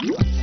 [0.00, 0.35] Tiede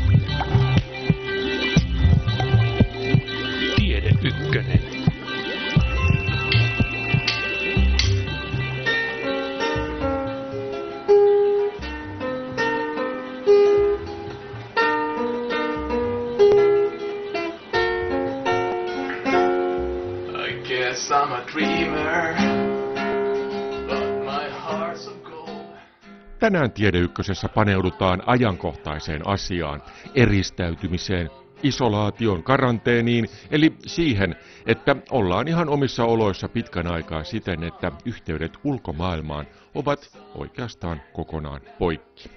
[26.43, 29.83] Tänään Tiedeykkösessä paneudutaan ajankohtaiseen asiaan,
[30.15, 31.29] eristäytymiseen,
[31.63, 39.47] isolaation, karanteeniin, eli siihen, että ollaan ihan omissa oloissa pitkän aikaa siten, että yhteydet ulkomaailmaan
[39.75, 42.29] ovat oikeastaan kokonaan poikki.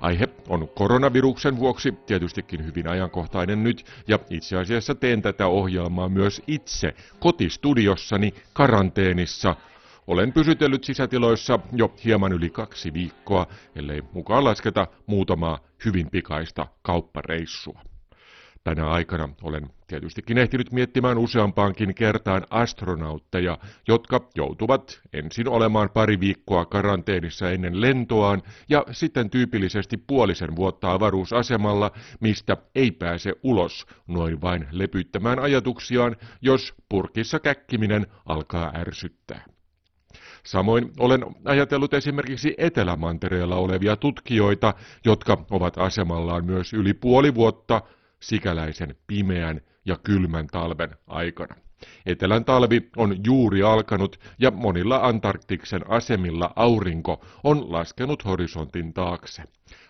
[0.00, 6.42] Aihe on koronaviruksen vuoksi tietystikin hyvin ajankohtainen nyt, ja itse asiassa teen tätä ohjelmaa myös
[6.46, 9.56] itse kotistudiossani karanteenissa.
[10.10, 17.80] Olen pysytellyt sisätiloissa jo hieman yli kaksi viikkoa, ellei mukaan lasketa muutamaa hyvin pikaista kauppareissua.
[18.64, 26.64] Tänä aikana olen tietystikin ehtinyt miettimään useampaankin kertaan astronautteja, jotka joutuvat ensin olemaan pari viikkoa
[26.64, 34.66] karanteenissa ennen lentoaan ja sitten tyypillisesti puolisen vuotta avaruusasemalla, mistä ei pääse ulos noin vain
[34.70, 39.44] lepyttämään ajatuksiaan, jos purkissa käkkiminen alkaa ärsyttää.
[40.44, 44.74] Samoin olen ajatellut esimerkiksi Etelämantereella olevia tutkijoita,
[45.04, 47.82] jotka ovat asemallaan myös yli puoli vuotta
[48.20, 51.54] sikäläisen pimeän ja kylmän talven aikana.
[52.06, 59.42] Etelän talvi on juuri alkanut ja monilla Antarktiksen asemilla aurinko on laskenut horisontin taakse,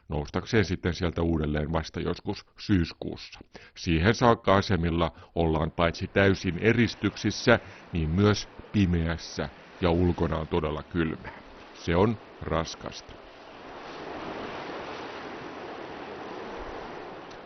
[0.09, 3.41] noustakseen sitten sieltä uudelleen vasta joskus syyskuussa.
[3.77, 7.61] Siihen saakka asemilla ollaan paitsi täysin eristyksissä,
[7.93, 9.49] niin myös pimeässä
[9.81, 11.43] ja ulkona on todella kylmää.
[11.75, 13.13] Se on raskasta.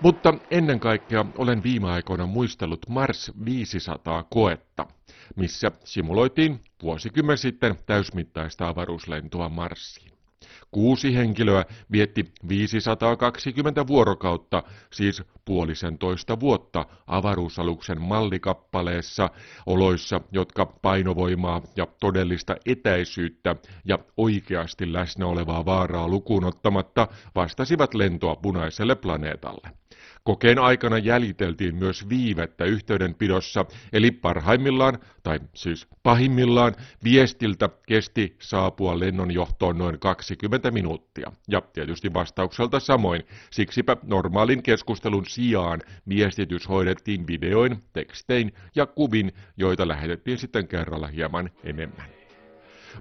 [0.02, 4.86] Mutta ennen kaikkea olen viime aikoina muistellut Mars 500 koetta,
[5.36, 10.13] missä simuloitiin vuosikymmen sitten täysmittaista avaruuslentoa Marsiin.
[10.74, 14.62] Kuusi henkilöä vietti 520 vuorokautta,
[14.92, 19.30] siis puolisentoista vuotta avaruusaluksen mallikappaleessa,
[19.66, 28.36] oloissa, jotka painovoimaa ja todellista etäisyyttä ja oikeasti läsnä olevaa vaaraa lukuun ottamatta vastasivat lentoa
[28.36, 29.83] punaiselle planeetalle.
[30.24, 36.74] Kokeen aikana jäljiteltiin myös viivettä yhteydenpidossa, eli parhaimmillaan, tai siis pahimmillaan,
[37.04, 41.32] viestiltä kesti saapua lennonjohtoon noin 20 minuuttia.
[41.48, 49.88] Ja tietysti vastaukselta samoin, siksipä normaalin keskustelun sijaan viestitys hoidettiin videoin, tekstein ja kuvin, joita
[49.88, 52.23] lähetettiin sitten kerralla hieman enemmän.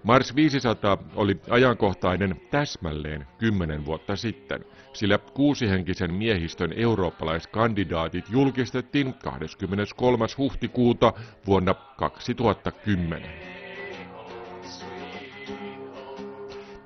[0.04, 10.26] Mars 500 oli ajankohtainen täsmälleen kymmenen vuotta sitten, sillä kuusihenkisen miehistön eurooppalaiskandidaatit julkistettiin 23.
[10.38, 11.14] huhtikuuta
[11.48, 13.30] vuonna 2010.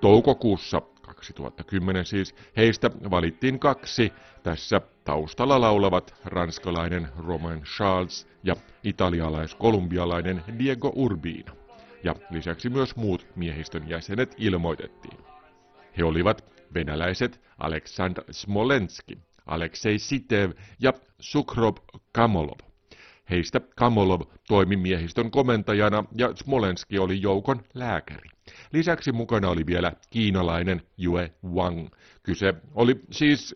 [0.01, 4.13] Toukokuussa 2010 siis heistä valittiin kaksi,
[4.43, 11.56] tässä taustalla laulavat ranskalainen Romain Charles ja italialais-kolumbialainen Diego Urbino
[12.03, 15.17] ja lisäksi myös muut miehistön jäsenet ilmoitettiin.
[15.97, 21.77] He olivat venäläiset Aleksandr Smolenski, Aleksei Sitev ja Sukrob
[22.11, 22.59] Kamolov.
[23.29, 28.29] Heistä Kamolov toimi miehistön komentajana ja Smolenski oli joukon lääkäri.
[28.73, 31.87] Lisäksi mukana oli vielä kiinalainen Yue Wang.
[32.23, 33.55] Kyse oli siis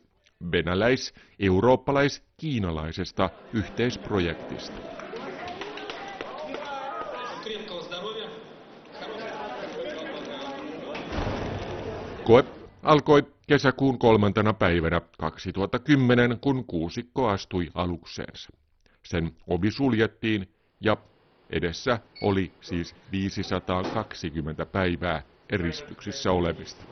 [0.52, 4.82] venäläis-eurooppalais-kiinalaisesta yhteisprojektista.
[12.32, 12.44] Koe
[12.84, 18.50] alkoi kesäkuun kolmantena päivänä 2010, kun kuusikko astui alukseensa.
[19.06, 20.50] Sen ovi suljettiin
[20.82, 20.98] ja
[21.50, 26.84] edessä oli siis 520 päivää eristyksissä olemista.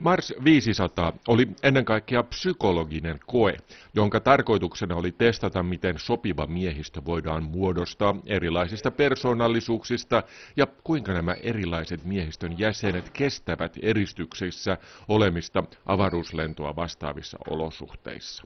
[0.00, 3.56] Mars 500 oli ennen kaikkea psykologinen koe,
[3.94, 10.22] jonka tarkoituksena oli testata, miten sopiva miehistö voidaan muodostaa erilaisista persoonallisuuksista
[10.56, 14.78] ja kuinka nämä erilaiset miehistön jäsenet kestävät eristyksissä
[15.08, 18.44] olemista avaruuslentoa vastaavissa olosuhteissa.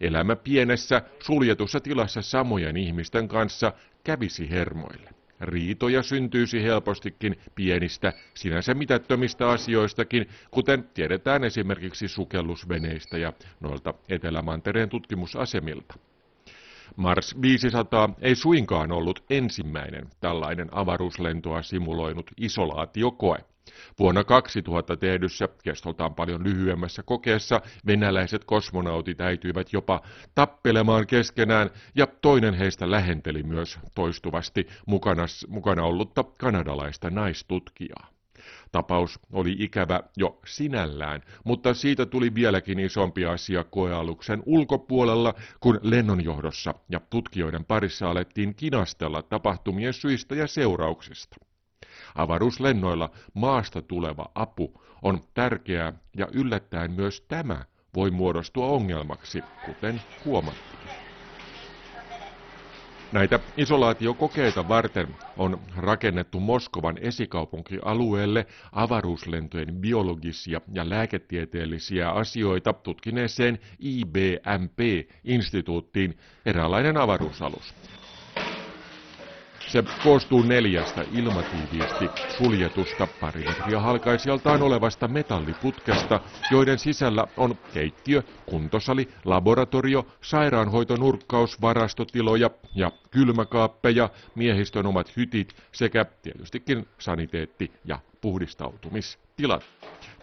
[0.00, 3.72] Elämä pienessä, suljetussa tilassa samojen ihmisten kanssa
[4.04, 5.21] kävisi hermoille.
[5.42, 15.94] Riitoja syntyisi helpostikin pienistä, sinänsä mitättömistä asioistakin, kuten tiedetään esimerkiksi sukellusveneistä ja noilta Etelämantereen tutkimusasemilta.
[16.96, 23.38] Mars 500 ei suinkaan ollut ensimmäinen tällainen avaruuslentoa simuloinut isolaatiokoe.
[23.98, 30.02] Vuonna 2000 tehdyssä kestoltaan paljon lyhyemmässä kokeessa venäläiset kosmonautit äityivät jopa
[30.34, 38.12] tappelemaan keskenään ja toinen heistä lähenteli myös toistuvasti mukana, mukana ollutta kanadalaista naistutkijaa.
[38.72, 46.74] Tapaus oli ikävä jo sinällään, mutta siitä tuli vieläkin isompi asia koealuksen ulkopuolella, kun lennonjohdossa
[46.88, 51.36] ja tutkijoiden parissa alettiin kinastella tapahtumien syistä ja seurauksista.
[52.14, 57.64] Avaruuslennoilla maasta tuleva apu on tärkeää ja yllättäen myös tämä
[57.94, 60.72] voi muodostua ongelmaksi, kuten huomattiin.
[63.12, 76.96] Näitä isolaatiokokeita varten on rakennettu Moskovan esikaupunkialueelle avaruuslentojen biologisia ja lääketieteellisiä asioita tutkineeseen IBMP-instituuttiin eräänlainen
[76.96, 77.74] avaruusalus.
[79.66, 86.20] Se koostuu neljästä ilmatiiviisti suljetusta pari metriä halkaisijaltaan olevasta metalliputkesta,
[86.50, 96.86] joiden sisällä on keittiö, kuntosali, laboratorio, sairaanhoitonurkkaus, varastotiloja ja kylmäkaappeja, miehistön omat hytit sekä tietystikin
[96.98, 99.64] saniteetti- ja puhdistautumistilat.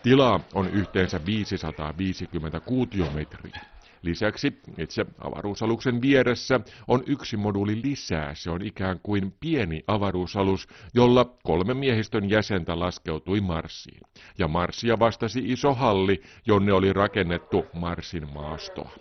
[0.04, 3.79] Tilaa on yhteensä 550 kuutiometriä.
[4.02, 8.36] Lisäksi itse avaruusaluksen vieressä on yksi moduuli lisää.
[8.36, 14.02] Se on ikään kuin pieni avaruusalus, jolla kolme miehistön jäsentä laskeutui Marsiin.
[14.38, 18.92] Ja Marsia vastasi iso halli, jonne oli rakennettu Marsin maastoa.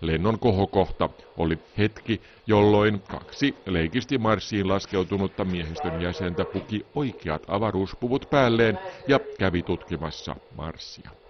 [0.00, 8.78] Lennon kohokohta oli hetki, jolloin kaksi leikisti Marsiin laskeutunutta miehistön jäsentä puki oikeat avaruuspuvut päälleen
[9.08, 11.21] ja kävi tutkimassa Marsia.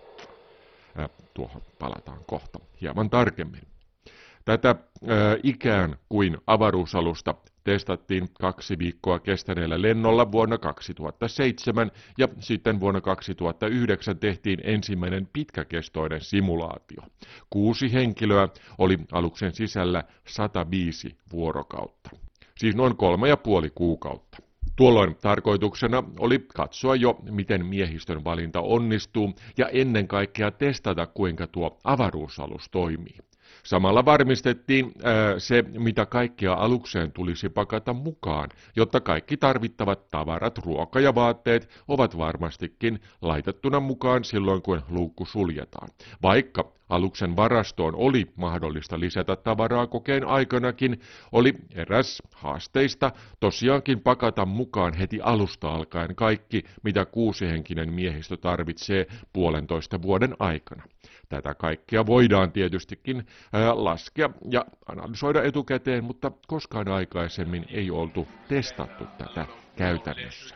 [1.34, 3.62] Tuohon palataan kohta hieman tarkemmin.
[4.44, 4.76] Tätä äh,
[5.42, 7.34] ikään kuin avaruusalusta
[7.64, 17.02] testattiin kaksi viikkoa kestäneellä lennolla vuonna 2007 ja sitten vuonna 2009 tehtiin ensimmäinen pitkäkestoinen simulaatio.
[17.50, 18.48] Kuusi henkilöä
[18.78, 22.10] oli aluksen sisällä 105 vuorokautta,
[22.58, 24.51] siis noin kolme ja puoli kuukautta.
[24.76, 31.78] Tuolloin tarkoituksena oli katsoa jo, miten miehistön valinta onnistuu ja ennen kaikkea testata, kuinka tuo
[31.84, 33.18] avaruusalus toimii.
[33.62, 41.00] Samalla varmistettiin ää, se, mitä kaikkea alukseen tulisi pakata mukaan, jotta kaikki tarvittavat tavarat, ruoka
[41.00, 45.88] ja vaatteet ovat varmastikin laitettuna mukaan silloin, kun luukku suljetaan.
[46.22, 51.00] Vaikka aluksen varastoon oli mahdollista lisätä tavaraa kokeen aikanakin,
[51.32, 60.02] oli eräs haasteista tosiaankin pakata mukaan heti alusta alkaen kaikki, mitä kuusihenkinen miehistö tarvitsee puolentoista
[60.02, 60.82] vuoden aikana.
[61.32, 63.26] Tätä kaikkea voidaan tietystikin
[63.74, 69.46] laskea ja analysoida etukäteen, mutta koskaan aikaisemmin ei oltu testattu tätä
[69.76, 70.54] käytännössä.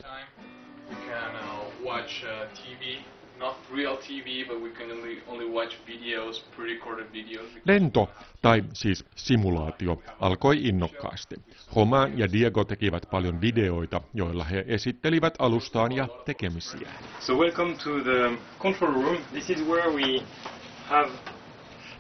[7.65, 8.09] Lento,
[8.43, 11.37] tai siis simulaatio, alkoi innokkaasti.
[11.75, 16.89] Homan ja Diego tekivät paljon videoita, joilla he esittelivät alustaan ja tekemisiä.
[17.21, 19.17] So welcome to the control room.
[19.33, 20.23] This is where we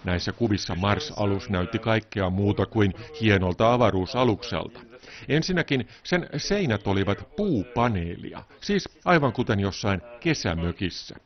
[0.04, 4.80] Näissä kuvissa Mars-alus näytti kaikkea muuta kuin hienolta avaruusalukselta.
[5.28, 11.16] Ensinnäkin sen seinät olivat puupaneelia, siis aivan kuten jossain kesämökissä.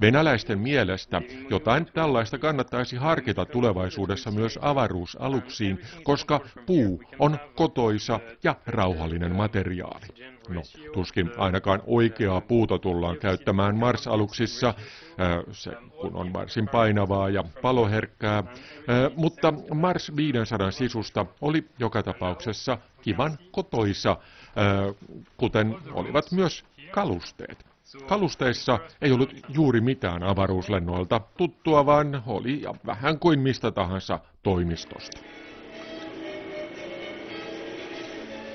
[0.00, 9.36] Venäläisten mielestä jotain tällaista kannattaisi harkita tulevaisuudessa myös avaruusaluksiin, koska puu on kotoisa ja rauhallinen
[9.36, 10.06] materiaali.
[10.48, 14.74] No, tuskin ainakaan oikeaa puuta tullaan käyttämään Mars-aluksissa,
[15.52, 15.70] se
[16.00, 18.44] kun on varsin painavaa ja paloherkkää,
[19.16, 24.16] mutta Mars 500 sisusta oli joka tapauksessa kivan kotoisa,
[25.36, 27.69] kuten olivat myös kalusteet.
[28.08, 35.20] Kalusteissa ei ollut juuri mitään avaruuslennoilta tuttua, vaan oli vähän kuin mistä tahansa toimistosta.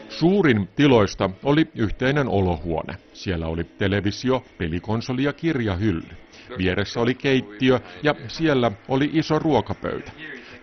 [0.10, 2.98] Suurin tiloista oli yhteinen olohuone.
[3.14, 6.18] Siellä oli televisio, pelikonsoli ja kirjahylly.
[6.58, 10.12] Vieressä oli keittiö ja siellä oli iso ruokapöytä.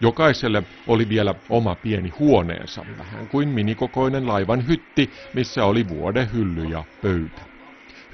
[0.00, 6.84] Jokaiselle oli vielä oma pieni huoneensa, vähän kuin minikokoinen laivan hytti, missä oli vuodehylly ja
[7.02, 7.51] pöytä.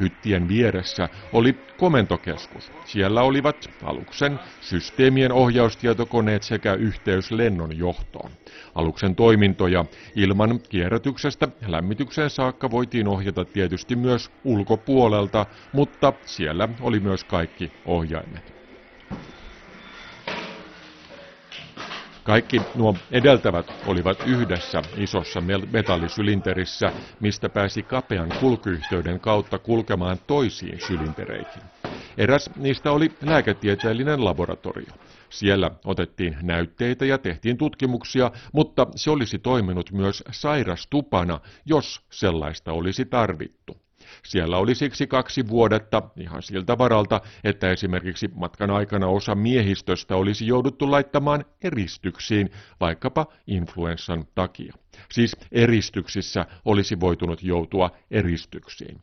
[0.01, 2.73] Hyttien vieressä oli komentokeskus.
[2.85, 8.31] Siellä olivat aluksen systeemien ohjaustietokoneet sekä yhteys lennon johtoon.
[8.75, 17.25] Aluksen toimintoja ilman kierrätyksestä lämmitykseen saakka voitiin ohjata tietysti myös ulkopuolelta, mutta siellä oli myös
[17.25, 18.58] kaikki ohjaimet.
[22.23, 31.71] Kaikki nuo edeltävät olivat yhdessä isossa metallisylinterissä, mistä pääsi kapean kulkuyhteyden kautta kulkemaan toisiin sylintereihin.
[32.17, 34.93] Eräs niistä oli lääketieteellinen laboratorio.
[35.31, 43.05] Siellä otettiin näytteitä ja tehtiin tutkimuksia, mutta se olisi toiminut myös sairastupana, jos sellaista olisi
[43.05, 43.88] tarvittu.
[44.25, 50.47] Siellä oli siksi kaksi vuodetta ihan siltä varalta, että esimerkiksi matkan aikana osa miehistöstä olisi
[50.47, 54.75] jouduttu laittamaan eristyksiin, vaikkapa influenssan takia.
[55.13, 59.03] Siis eristyksissä olisi voitunut joutua eristyksiin.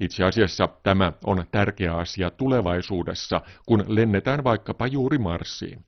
[0.00, 5.84] Itse asiassa tämä on tärkeä asia tulevaisuudessa, kun lennetään vaikkapa juuri Marsiin.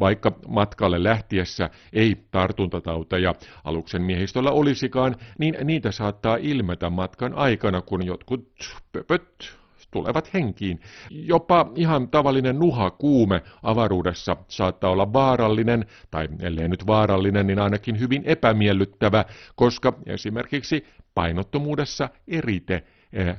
[0.00, 8.06] Vaikka matkalle lähtiessä ei tartuntatauteja aluksen miehistöllä olisikaan, niin niitä saattaa ilmetä matkan aikana, kun
[8.06, 8.48] jotkut
[8.92, 9.58] pöpöt
[9.90, 10.80] tulevat henkiin.
[11.10, 18.22] Jopa ihan tavallinen nuhakuume avaruudessa saattaa olla vaarallinen, tai ellei nyt vaarallinen, niin ainakin hyvin
[18.24, 22.84] epämiellyttävä, koska esimerkiksi painottomuudessa erite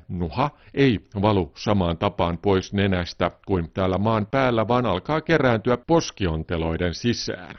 [0.08, 6.94] nuha ei valu samaan tapaan pois nenästä kuin täällä maan päällä, vaan alkaa kerääntyä poskionteloiden
[6.94, 7.56] sisään.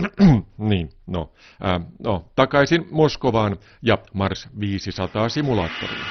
[0.58, 6.04] niin, no, ää, no, takaisin Moskovaan ja Mars 500 simulaattoriin.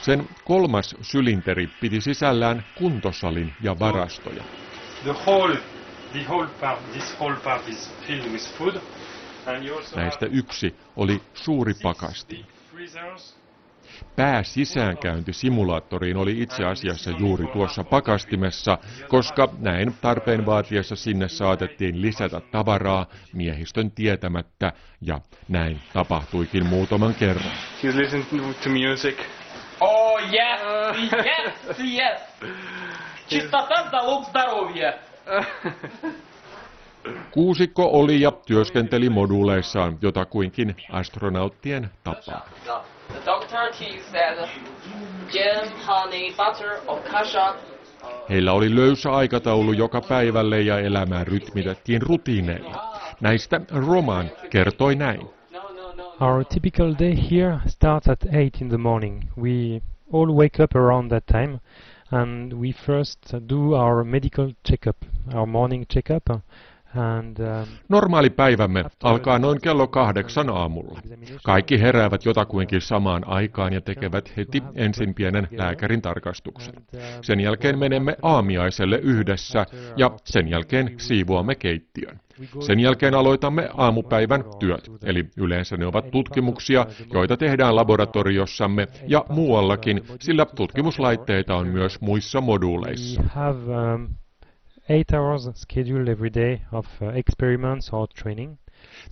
[0.00, 4.44] Sen kolmas sylinteri piti sisällään kuntosalin ja varastoja.
[5.02, 5.56] The whole,
[6.12, 8.74] the whole part, this whole part is filled with food.
[9.96, 12.46] Näistä yksi oli suuri pakasti.
[14.15, 22.39] Pääsisäänkäynti simulaattoriin oli itse asiassa juuri tuossa pakastimessa, koska näin tarpeen vaatiessa sinne saatettiin lisätä
[22.39, 27.51] tavaraa miehistön tietämättä, ja näin tapahtuikin muutaman kerran.
[27.83, 29.19] He's listening to music.
[29.79, 30.61] Oh yes,
[31.13, 32.21] yes, yes.
[33.29, 34.93] Чистота залог здоровья.
[37.30, 42.46] Kuusikko oli ja työskenteli moduuleissaan jotakuinkin astronauttien tapaa.
[48.30, 52.98] Heillä oli löysä aikataulu joka päivälle ja elämää rytmitettiin rutiineilla.
[53.20, 55.20] Näistä Roman kertoi näin.
[56.20, 59.22] Our typical day here starts at 8 in the morning.
[59.36, 59.80] We
[60.12, 61.60] all wake up around that time
[62.10, 64.96] and we first do our medical checkup,
[65.34, 66.24] our morning checkup.
[66.96, 71.00] And, um, Normaali päivämme alkaa noin kello kahdeksan aamulla.
[71.44, 76.74] Kaikki heräävät jotakuinkin samaan aikaan ja tekevät heti ensin pienen lääkärin tarkastuksen.
[77.22, 79.66] Sen jälkeen menemme aamiaiselle yhdessä
[79.96, 82.20] ja sen jälkeen siivoamme keittiön.
[82.60, 90.02] Sen jälkeen aloitamme aamupäivän työt, eli yleensä ne ovat tutkimuksia, joita tehdään laboratoriossamme ja muuallakin,
[90.20, 93.22] sillä tutkimuslaitteita on myös muissa moduuleissa.
[94.90, 98.58] Um, eight hours scheduled every day of uh, experiments or training.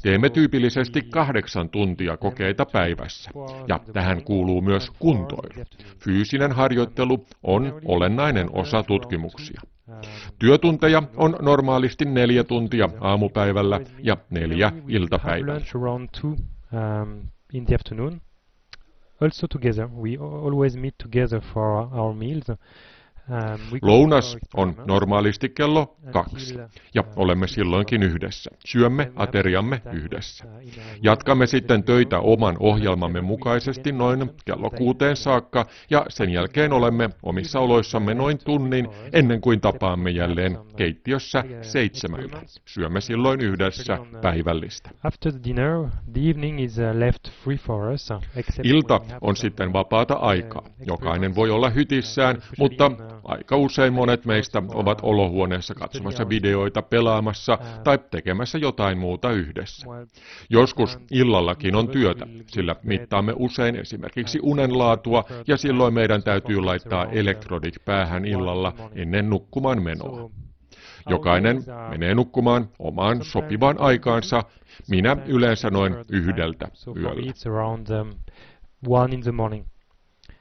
[0.02, 3.30] Teemme tyypillisesti kahdeksan tuntia kokeita päivässä,
[3.68, 5.64] ja tähän kuuluu myös kuntoilu.
[5.98, 9.60] Fyysinen harjoittelu on olennainen osa tutkimuksia.
[10.38, 15.60] Työtunteja on normaalisti neljä tuntia aamupäivällä ja neljä iltapäivällä.
[19.20, 22.44] Also together, we always meet together for our meals.
[23.32, 26.58] Ähm, Lounas on normaalisti kello kaksi,
[26.94, 28.50] ja olemme silloinkin yhdessä.
[28.66, 30.44] Syömme ateriamme yhdessä.
[31.02, 37.60] Jatkamme sitten töitä oman ohjelmamme mukaisesti noin kello kuuteen saakka, ja sen jälkeen olemme omissa
[37.60, 42.42] oloissamme noin tunnin ennen kuin tapaamme jälleen keittiössä seitsemältä.
[42.64, 44.90] Syömme silloin yhdessä päivällistä.
[48.62, 50.62] Ilta on sitten vapaata aikaa.
[50.86, 52.90] Jokainen voi olla hytissään, mutta
[53.24, 59.86] Aika usein monet meistä ovat olohuoneessa katsomassa videoita, pelaamassa tai tekemässä jotain muuta yhdessä.
[60.50, 67.74] Joskus illallakin on työtä, sillä mittaamme usein esimerkiksi unenlaatua ja silloin meidän täytyy laittaa elektrodit
[67.84, 70.30] päähän illalla ennen nukkumaan menoa.
[71.08, 74.42] Jokainen menee nukkumaan omaan sopivaan aikaansa,
[74.90, 77.32] minä yleensä noin yhdeltä yöllä.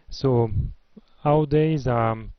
[0.10, 0.50] So
[1.26, 2.35] our days are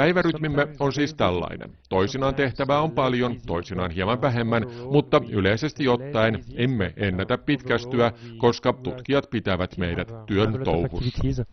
[0.00, 1.70] Päivärytmimme on siis tällainen.
[1.88, 9.30] Toisinaan tehtävää on paljon, toisinaan hieman vähemmän, mutta yleisesti ottaen emme ennätä pitkästyä, koska tutkijat
[9.30, 11.44] pitävät meidät työn touhussa.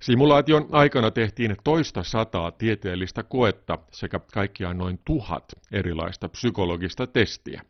[0.00, 7.62] Simulaation aikana tehtiin toista sataa tieteellistä koetta sekä kaikkiaan noin tuhat erilaista psykologista testiä.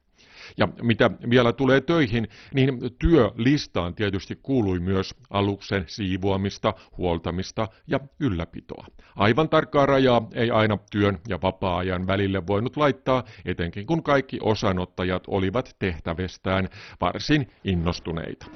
[0.56, 8.86] Ja mitä vielä tulee töihin, niin työlistaan tietysti kuului myös aluksen siivoamista, huoltamista ja ylläpitoa.
[9.16, 15.22] Aivan tarkkaa rajaa ei aina työn ja vapaa-ajan välille voinut laittaa, etenkin kun kaikki osanottajat
[15.26, 16.68] olivat tehtävestään
[17.00, 18.46] varsin innostuneita.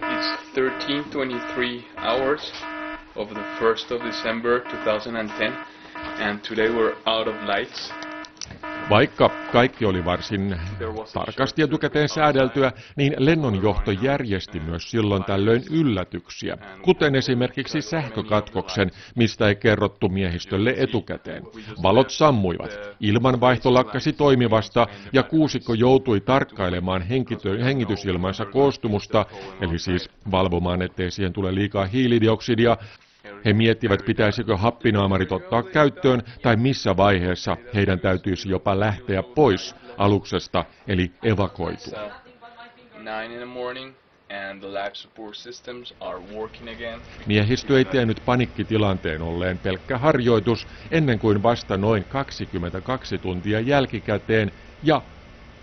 [0.00, 2.52] It's 13:23 hours
[3.16, 5.52] of the 1st of December 2010,
[6.20, 8.11] and today we're out of lights.
[8.88, 10.56] Vaikka kaikki oli varsin
[11.14, 19.56] tarkasti etukäteen säädeltyä, niin lennonjohto järjesti myös silloin tällöin yllätyksiä, kuten esimerkiksi sähkökatkoksen, mistä ei
[19.56, 21.42] kerrottu miehistölle etukäteen.
[21.82, 27.02] Valot sammuivat, ilmanvaihto lakkasi toimivasta ja kuusikko joutui tarkkailemaan
[27.64, 29.26] hengitysilmansa koostumusta,
[29.60, 32.76] eli siis valvomaan, ettei siihen tule liikaa hiilidioksidia,
[33.44, 40.64] he miettivät, pitäisikö happinaamarit ottaa käyttöön tai missä vaiheessa heidän täytyisi jopa lähteä pois aluksesta,
[40.86, 42.10] eli evakoitua.
[47.26, 55.02] Miehistö ei tiennyt panikkitilanteen olleen pelkkä harjoitus ennen kuin vasta noin 22 tuntia jälkikäteen ja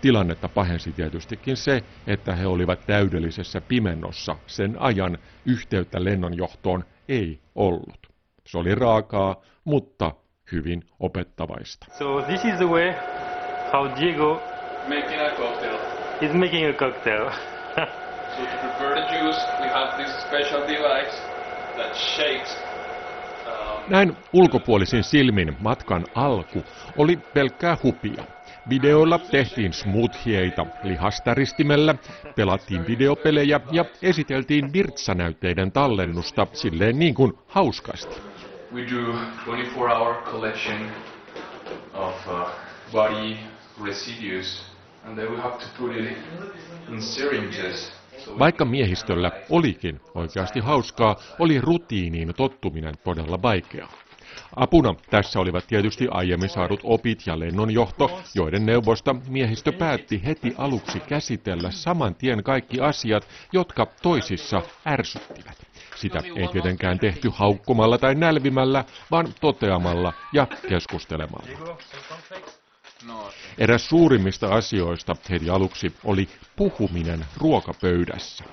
[0.00, 8.06] Tilannetta pahensi tietystikin se, että he olivat täydellisessä pimennossa sen ajan yhteyttä lennonjohtoon ei ollut.
[8.46, 10.12] Se oli raakaa, mutta
[10.52, 11.86] hyvin opettavaista.
[11.98, 12.92] So this is the way
[13.72, 14.40] how Diego
[14.88, 15.78] Making a cocktail.
[16.20, 17.30] is making a cocktail.
[18.36, 21.16] So to prepare the juice, we have this special device
[21.76, 22.56] that shakes.
[23.90, 26.64] Näin ulkopuolisin silmin matkan alku
[26.96, 28.24] oli pelkkää hupia.
[28.68, 31.94] Videoilla tehtiin smoothieita lihastäristimellä,
[32.36, 38.20] pelattiin videopelejä ja esiteltiin virtsanäytteiden tallennusta silleen niin kuin hauskasti.
[38.72, 39.12] we do
[39.46, 40.90] 24-hour collection
[41.94, 42.48] of uh,
[42.92, 43.36] body
[43.82, 44.62] residues,
[45.04, 46.16] and then we have to put it
[46.88, 47.99] in syringes.
[48.38, 53.92] Vaikka miehistöllä olikin oikeasti hauskaa, oli rutiiniin tottuminen todella vaikeaa.
[54.56, 61.00] Apuna tässä olivat tietysti aiemmin saadut opit ja lennonjohto, joiden neuvosta miehistö päätti heti aluksi
[61.00, 65.66] käsitellä saman tien kaikki asiat, jotka toisissa ärsyttivät.
[65.96, 71.76] Sitä ei tietenkään tehty haukkumalla tai nälvimällä, vaan toteamalla ja keskustelemalla.
[73.58, 78.44] Eräs suurimmista asioista heti aluksi oli puhuminen ruokapöydässä.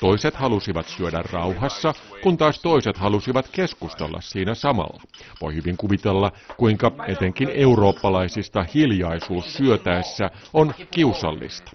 [0.00, 5.02] Toiset halusivat syödä rauhassa, kun taas toiset halusivat keskustella siinä samalla.
[5.40, 11.70] Voi hyvin kuvitella, kuinka etenkin eurooppalaisista hiljaisuus syötäessä on kiusallista.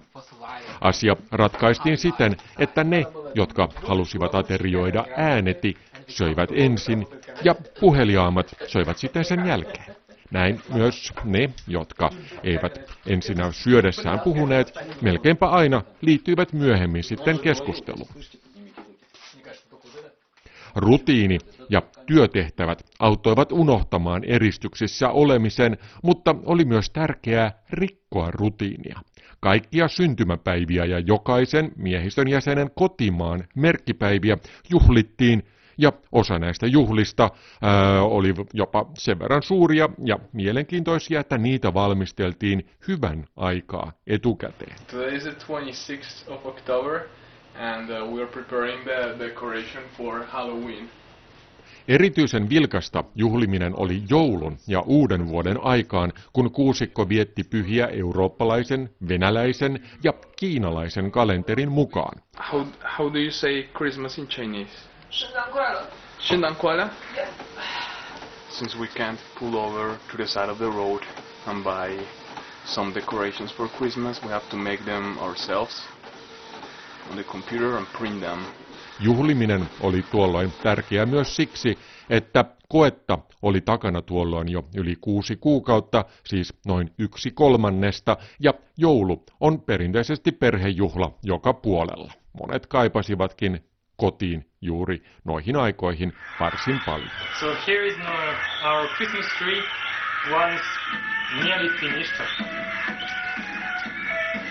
[0.80, 5.76] Asia ratkaistiin siten, että ne, jotka halusivat aterioida ääneti,
[6.08, 7.06] söivät ensin
[7.44, 10.01] ja puheliaammat söivät sitten sen jälkeen.
[10.32, 12.10] Näin myös ne, jotka
[12.42, 18.08] eivät ensinnä syödessään puhuneet, melkeinpä aina liittyivät myöhemmin sitten keskusteluun.
[20.76, 21.38] Rutiini
[21.70, 29.00] ja työtehtävät auttoivat unohtamaan eristyksissä olemisen, mutta oli myös tärkeää rikkoa rutiinia.
[29.40, 34.38] Kaikkia syntymäpäiviä ja jokaisen miehistön jäsenen kotimaan merkkipäiviä
[34.70, 35.42] juhlittiin
[35.82, 37.30] ja osa näistä juhlista
[37.62, 44.76] ää, oli jopa sen verran suuria ja mielenkiintoisia, että niitä valmisteltiin hyvän aikaa etukäteen.
[44.90, 47.00] today is the 26th of October,
[47.58, 50.90] and uh, we are preparing the decoration for Halloween.
[51.88, 59.80] Erityisen vilkasta juhliminen oli joulun ja uuden vuoden aikaan, kun kuusikko vietti pyhiä eurooppalaisen, venäläisen
[60.04, 62.22] ja kiinalaisen kalenterin mukaan.
[62.52, 62.64] How
[62.98, 64.91] how do you say Christmas in Chinese?
[65.11, 65.87] 圣诞快乐。
[66.19, 66.89] Shindankwala?
[67.15, 67.29] Yes.
[68.49, 71.01] Since we can't pull over to the side of the road
[71.45, 71.99] and buy
[72.65, 75.83] some decorations for Christmas, we have to make them ourselves
[77.09, 78.39] on the computer and print them.
[78.99, 81.77] Juhliminen oli tuolloin tärkeä myös siksi,
[82.09, 89.23] että koetta oli takana tuolloin jo yli kuusi kuukautta, siis noin yksi kolmannesta, ja joulu
[89.39, 92.13] on perinteisesti perhejuhla joka puolella.
[92.33, 93.63] Monet kaipasivatkin
[94.02, 97.10] kotiin juuri noihin aikoihin varsin paljon.
[97.40, 98.34] So here is our,
[98.64, 99.62] our Christmas tree,
[100.30, 100.62] once
[101.44, 102.20] nearly finished.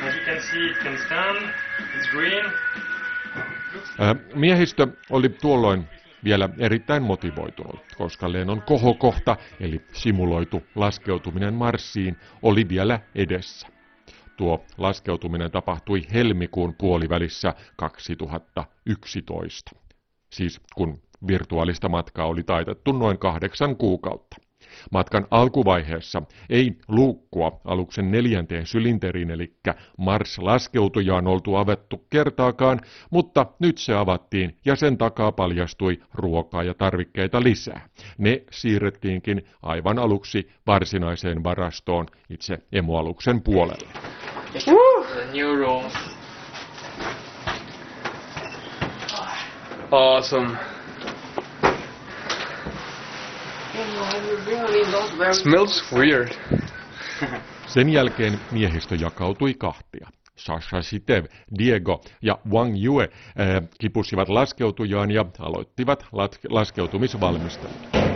[0.08, 1.54] As you can see, it can stand.
[1.80, 2.52] It's green.
[4.00, 5.88] Ää, Miehistö oli tuolloin
[6.24, 13.68] vielä erittäin motivoitunut, koska lennon kohokohta, eli simuloitu laskeutuminen Marsiin, oli vielä edessä.
[14.42, 19.72] Tuo laskeutuminen tapahtui helmikuun puolivälissä 2011,
[20.30, 24.38] siis kun virtuaalista matkaa oli taitettu noin kahdeksan kuukautta.
[24.92, 29.54] Matkan alkuvaiheessa ei luukkua aluksen neljänteen sylinteriin eli
[29.98, 37.44] Mars-laskeutujaan oltu avettu kertaakaan, mutta nyt se avattiin ja sen takaa paljastui ruokaa ja tarvikkeita
[37.44, 37.90] lisää.
[38.18, 43.88] Ne siirrettiinkin aivan aluksi varsinaiseen varastoon itse emoaluksen puolelle.
[44.54, 45.92] The new room.
[49.92, 50.58] Awesome.
[55.32, 56.32] Smells weird.
[57.68, 60.08] Sen jälkeen miehistö jakautui kahtia.
[60.36, 61.26] Sasha Sitev,
[61.60, 66.06] Diego ja Wang Yue äh, kipusivat laskeutujaan ja aloittivat
[66.50, 68.11] laskeutumisvalmistelut.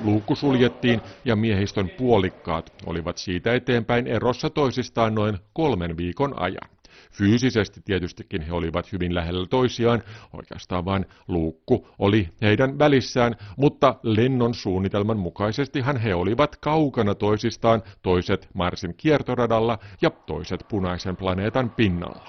[0.00, 6.70] Luukku suljettiin ja miehistön puolikkaat olivat siitä eteenpäin erossa toisistaan noin kolmen viikon ajan.
[7.12, 14.54] Fyysisesti tietystikin he olivat hyvin lähellä toisiaan, oikeastaan vain luukku oli heidän välissään, mutta lennon
[14.54, 22.28] suunnitelman mukaisestihan he olivat kaukana toisistaan, toiset Marsin kiertoradalla ja toiset punaisen planeetan pinnalla.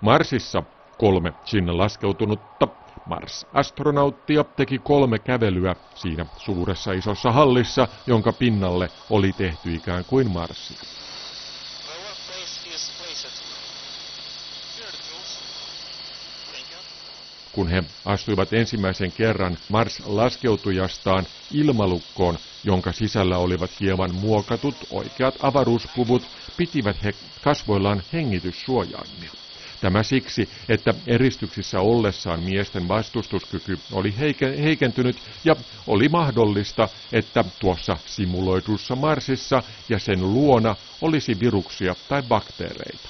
[0.00, 0.62] Marsissa
[0.98, 2.68] kolme sinne laskeutunutta
[3.04, 10.78] Mars-astronauttia teki kolme kävelyä siinä suuressa isossa hallissa, jonka pinnalle oli tehty ikään kuin Marsia.
[17.54, 26.22] kun he astuivat ensimmäisen kerran Mars-laskeutujastaan ilmalukkoon, jonka sisällä olivat hieman muokatut oikeat avaruuspuvut,
[26.56, 29.43] pitivät he kasvoillaan hengityssuojaimia.
[29.84, 34.14] Tämä siksi, että eristyksissä ollessaan miesten vastustuskyky oli
[34.62, 43.08] heikentynyt ja oli mahdollista, että tuossa simuloidussa Marsissa ja sen luona olisi viruksia tai bakteereita.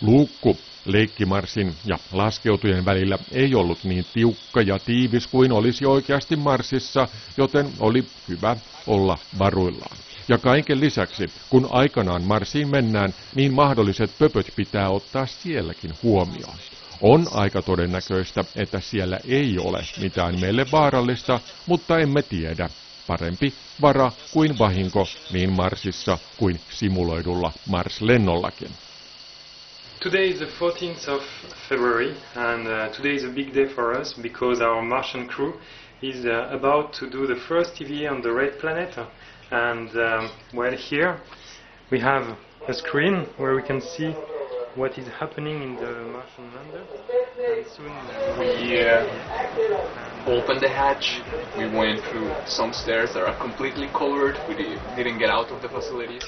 [0.00, 7.08] Luukku Leikkimarsin ja laskeutujen välillä ei ollut niin tiukka ja tiivis kuin olisi oikeasti Marsissa,
[7.36, 8.56] joten oli hyvä
[8.86, 10.03] olla varuillaan.
[10.28, 16.56] Ja kaiken lisäksi, kun aikanaan Marsiin mennään, niin mahdolliset pöpöt pitää ottaa sielläkin huomioon.
[17.00, 22.70] On aika todennäköistä, että siellä ei ole mitään meille vaarallista, mutta emme tiedä.
[23.06, 28.70] Parempi vara kuin vahinko niin Marsissa kuin simuloidulla Mars-lennollakin.
[30.00, 31.22] Today is the 14th of
[31.68, 35.52] February, and uh, today is a big day for us because our Martian crew
[36.02, 38.98] is uh, about to do the first TVA on the red planet.
[39.54, 41.20] And um, well, here
[41.90, 42.36] we have
[42.66, 44.10] a screen where we can see
[44.74, 46.82] what is happening in the Martian lander.
[47.38, 51.22] And soon uh, We uh, opened the hatch.
[51.56, 54.36] We went through some stairs that are completely covered.
[54.48, 54.54] We
[54.96, 56.18] didn't get out of the facility.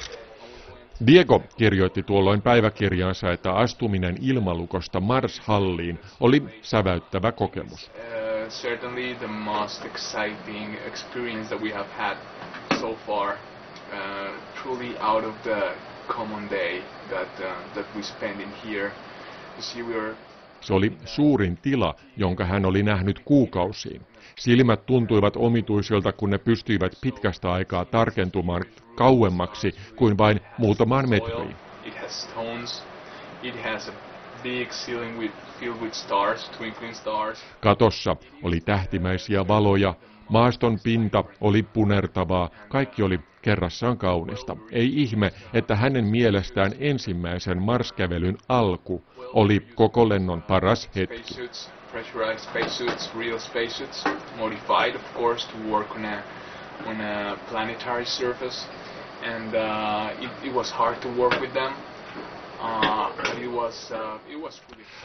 [1.07, 7.91] Diego kirjoitti tuolloin päiväkirjaansa, että astuminen ilmalukosta Mars-halliin oli säväyttävä kokemus.
[8.47, 12.17] Uh, certainly the most exciting experience that we have had
[12.81, 13.39] so far.
[13.93, 14.33] Uh,
[14.63, 15.75] truly out of the
[16.09, 18.93] common day that uh, that we spend in here.
[19.57, 20.15] You see, we are
[20.61, 24.03] Se oli suurin tila, jonka hän oli nähnyt kuukausiin.
[24.39, 31.57] Silmät tuntuivat omituisilta, kun ne pystyivät pitkästä aikaa tarkentumaan kauemmaksi kuin vain muutamaan metriin.
[31.85, 32.83] It has stones.
[33.43, 33.93] It has a
[34.47, 37.45] big ceiling with filled with stars, twinkling stars.
[37.61, 39.95] Katossa oli tähtimäisiä valoja,
[40.29, 44.57] maaston pinta oli punertavaa, kaikki oli kerrassaan kaunista.
[44.73, 51.23] Ei ihme, että hänen mielestään ensimmäisen marskävelyn alku oli koko lennon paras hetki.
[51.23, 54.05] Spacesuits, pressurized spacesuits, real spacesuits,
[54.37, 56.23] modified of course to work on a
[56.87, 58.67] on a planetary surface,
[59.23, 61.73] and uh, it, it was hard to work with them.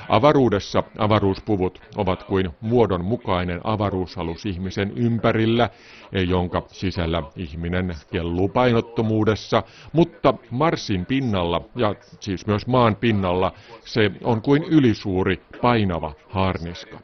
[0.10, 5.70] Avaruudessa avaruuspuvut ovat kuin muodonmukainen avaruusalus ihmisen ympärillä,
[6.12, 13.52] eh, jonka sisällä ihminen kelluu painottomuudessa, mutta Marsin pinnalla ja siis myös maan pinnalla
[13.86, 17.00] se on kuin ylisuuri painava haarniska.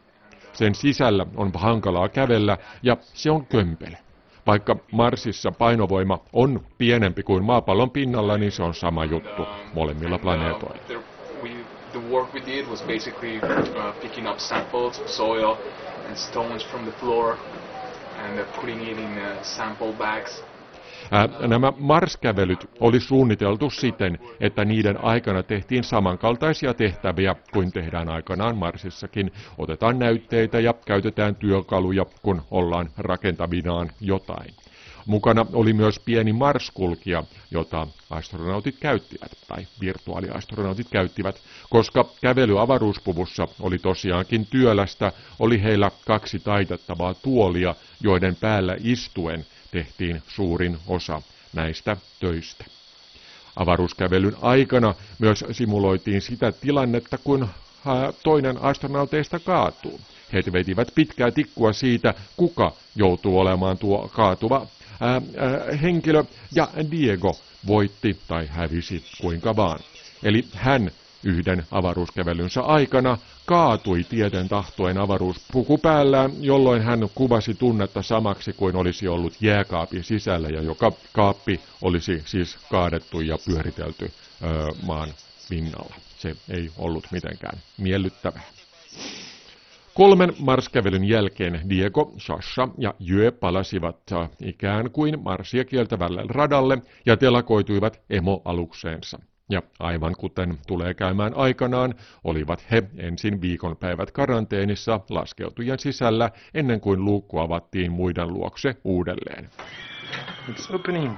[0.53, 4.06] Sen sisällä on hankalaa kävellä ja se on kömpelö.
[4.47, 10.81] Vaikka Marsissa painovoima on pienempi kuin maapallon pinnalla, niin se on sama juttu molemmilla planeetoilla.
[11.91, 15.57] the work we did was basically uh, picking up samples of soil
[16.07, 17.37] and stones from the floor
[18.17, 20.43] and uh, putting it in uh, sample bags.
[21.47, 29.31] Nämä Mars-kävelyt oli suunniteltu siten, että niiden aikana tehtiin samankaltaisia tehtäviä kuin tehdään aikanaan Marsissakin.
[29.57, 34.53] Otetaan näytteitä ja käytetään työkaluja, kun ollaan rakentavinaan jotain.
[35.05, 41.35] Mukana oli myös pieni marskulkija, jota astronautit käyttivät, tai virtuaaliastronautit käyttivät,
[41.69, 50.23] koska kävely avaruuspuvussa oli tosiaankin työlästä, oli heillä kaksi taitettavaa tuolia, joiden päällä istuen tehtiin
[50.27, 51.21] suurin osa
[51.53, 52.65] näistä töistä.
[53.55, 57.47] Avaruuskävelyn aikana myös simuloitiin sitä tilannetta, kun
[58.23, 60.01] toinen astronauteista kaatuu.
[60.33, 64.67] He vetivät pitkää tikkua siitä, kuka joutuu olemaan tuo kaatuva
[64.99, 65.21] ää, ää,
[65.81, 66.23] henkilö,
[66.55, 69.79] ja Diego voitti tai hävisi kuinka vaan.
[70.23, 70.91] Eli hän
[71.23, 79.07] yhden avaruuskävelynsä aikana kaatui tieten tahtoen avaruuspuku päällään, jolloin hän kuvasi tunnetta samaksi kuin olisi
[79.07, 84.11] ollut jääkaapin sisällä ja joka kaappi olisi siis kaadettu ja pyöritelty
[84.43, 85.09] ö, maan
[85.49, 85.95] pinnalla.
[86.17, 88.43] Se ei ollut mitenkään miellyttävää.
[89.93, 93.97] Kolmen marskävelyn jälkeen Diego, Sasha ja Jö palasivat
[94.41, 99.19] ikään kuin marsia kieltävälle radalle ja telakoituivat emoalukseensa.
[99.49, 107.05] Ja aivan kuten tulee käymään aikanaan, olivat he ensin viikonpäivät karanteenissa laskeutujen sisällä ennen kuin
[107.05, 109.49] luukku avattiin muiden luokse uudelleen.
[110.51, 111.13] It's opening.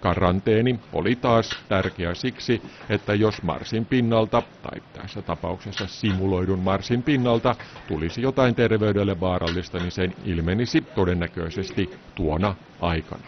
[0.00, 7.56] Karanteeni oli taas tärkeä siksi, että jos Marsin pinnalta, tai tässä tapauksessa simuloidun Marsin pinnalta,
[7.88, 13.26] tulisi jotain terveydelle vaarallista, niin sen ilmenisi todennäköisesti tuona aikana.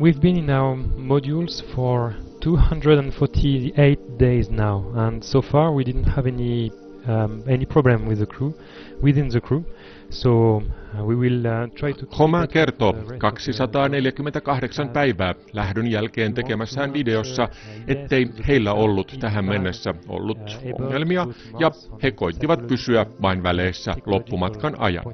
[0.00, 6.26] We've been in our modules for 248 days now, and so far we didn't have
[6.26, 6.72] any
[7.06, 8.54] um, any problem with the crew,
[9.02, 9.62] within the crew.
[10.08, 10.62] So
[10.98, 12.06] uh, we will uh, try to.
[12.18, 17.48] Homa kertoo 248 päivää lähdön jälkeen tekemässään videossa,
[17.86, 21.26] ettei heillä ollut tähän mennessä ollut ongelmia
[21.58, 21.70] ja
[22.02, 25.04] he koittivat pysyä vain väleissä loppumatkan ajan.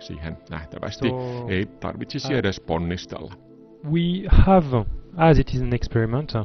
[0.00, 1.08] Siihen nähtävästi
[1.48, 3.53] ei tarvitsisi edes ponnistella.
[3.84, 4.86] We have,
[5.18, 6.44] as it is an experiment, uh,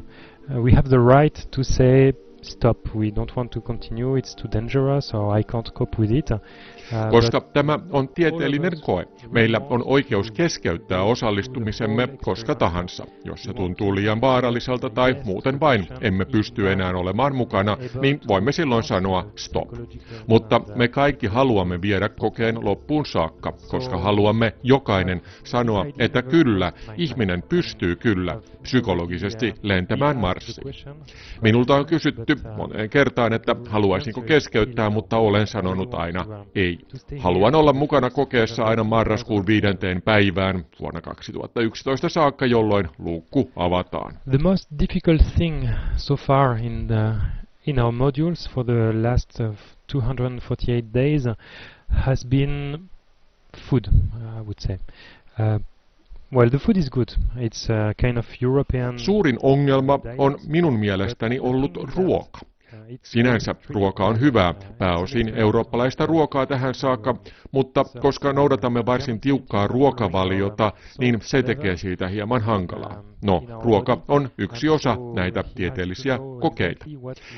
[0.60, 5.12] we have the right to say stop, we don't want to continue, it's too dangerous,
[5.13, 6.32] or I can't cope with it.
[7.12, 13.06] Koska tämä on tieteellinen koe, meillä on oikeus keskeyttää osallistumisemme koska tahansa.
[13.25, 18.52] Jos se tuntuu liian vaaralliselta tai muuten vain emme pysty enää olemaan mukana, niin voimme
[18.52, 19.69] silloin sanoa stop.
[20.28, 27.43] Mutta me kaikki haluamme viedä kokeen loppuun saakka, koska haluamme jokainen sanoa, että kyllä, ihminen
[27.49, 30.73] pystyy kyllä psykologisesti lentämään Marsiin.
[31.41, 36.25] Minulta on kysytty moneen kertaan, että haluaisinko keskeyttää, mutta olen sanonut aina
[36.56, 36.78] ei.
[37.19, 44.13] Haluan olla mukana kokeessa aina marraskuun viidenteen päivään vuonna 2011 saakka, jolloin luukku avataan.
[44.29, 47.15] The most difficult thing so far in, the,
[47.67, 49.55] in our modules for the last uh,
[49.91, 51.23] 248 days
[51.89, 52.79] has been
[53.69, 53.87] food,
[54.37, 54.75] I would say.
[55.39, 55.59] Uh,
[56.31, 57.11] Well, the food is good.
[57.37, 58.99] It's a kind of European...
[58.99, 62.39] Suurin ongelma on minun mielestäni ollut ruoka.
[63.03, 67.15] Sinänsä ruoka on hyvää, pääosin eurooppalaista ruokaa tähän saakka,
[67.51, 73.03] mutta koska noudatamme varsin tiukkaa ruokavaliota, niin se tekee siitä hieman hankalaa.
[73.21, 76.86] No, ruoka on yksi osa näitä tieteellisiä kokeita.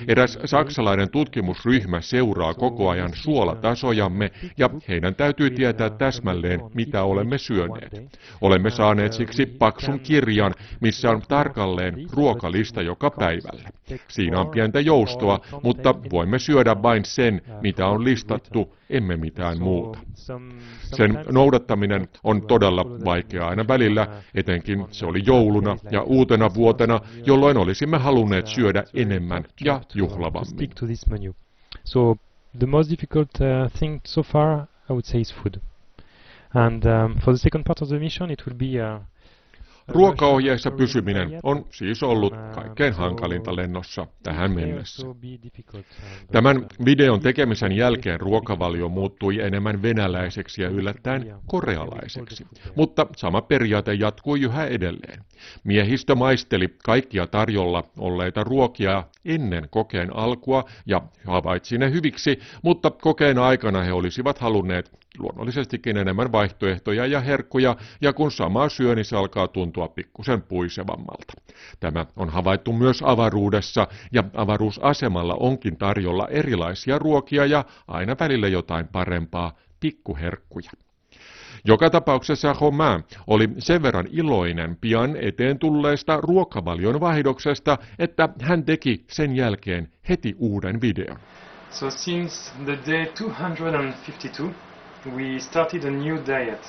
[0.07, 8.19] Eräs saksalainen tutkimusryhmä seuraa koko ajan suolatasojamme ja heidän täytyy tietää täsmälleen, mitä olemme syöneet.
[8.41, 13.69] Olemme saaneet siksi paksun kirjan, missä on tarkalleen ruokalista joka päivälle.
[14.07, 15.20] Siinä on pientä joustoa,
[15.63, 19.99] mutta voimme syödä vain sen, mitä on listattu, emme mitään muuta.
[20.83, 27.57] Sen noudattaminen on todella vaikeaa aina välillä, etenkin se oli jouluna ja uutena vuotena, jolloin
[27.57, 30.69] olisimme halunneet syödä enemmän ja juhlavammin.
[31.83, 32.15] So
[32.59, 35.61] the most difficult uh, thing so far, I would say, is food.
[36.53, 38.99] And um, for the second part of the mission, it will be uh,
[39.93, 45.07] Ruokaohjeissa pysyminen on siis ollut kaikkein hankalinta lennossa tähän mennessä.
[46.31, 54.41] Tämän videon tekemisen jälkeen ruokavalio muuttui enemmän venäläiseksi ja yllättäen korealaiseksi, mutta sama periaate jatkui
[54.41, 55.23] yhä edelleen.
[55.63, 63.37] Miehistö maisteli kaikkia tarjolla olleita ruokia ennen kokeen alkua ja havaitsi ne hyviksi, mutta kokeen
[63.37, 69.17] aikana he olisivat halunneet luonnollisestikin enemmän vaihtoehtoja ja herkkuja, ja kun sama syö, niin se
[69.17, 71.33] alkaa tuntua pikkusen puisevammalta.
[71.79, 78.87] Tämä on havaittu myös avaruudessa, ja avaruusasemalla onkin tarjolla erilaisia ruokia ja aina välillä jotain
[78.87, 80.71] parempaa, pikkuherkkuja.
[81.65, 89.05] Joka tapauksessa Romain oli sen verran iloinen pian eteen tulleesta ruokavalion vaihdoksesta, että hän teki
[89.07, 91.17] sen jälkeen heti uuden videon.
[91.69, 94.70] So since the day 252,
[95.05, 96.65] we started a new diet.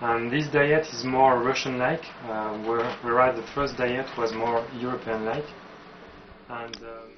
[0.00, 2.56] And this diet is more Russian-like, uh,
[3.02, 5.48] whereas the first diet was more European-like.
[6.48, 7.10] And, um,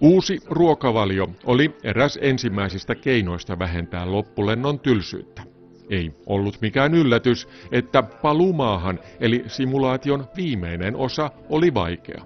[0.00, 5.42] Uusi ruokavalio oli eräs ensimmäisistä keinoista vähentää loppulennon tylsyyttä.
[5.90, 12.22] Ei ollut mikään yllätys, että palumaahan eli simulaation viimeinen osa oli vaikea.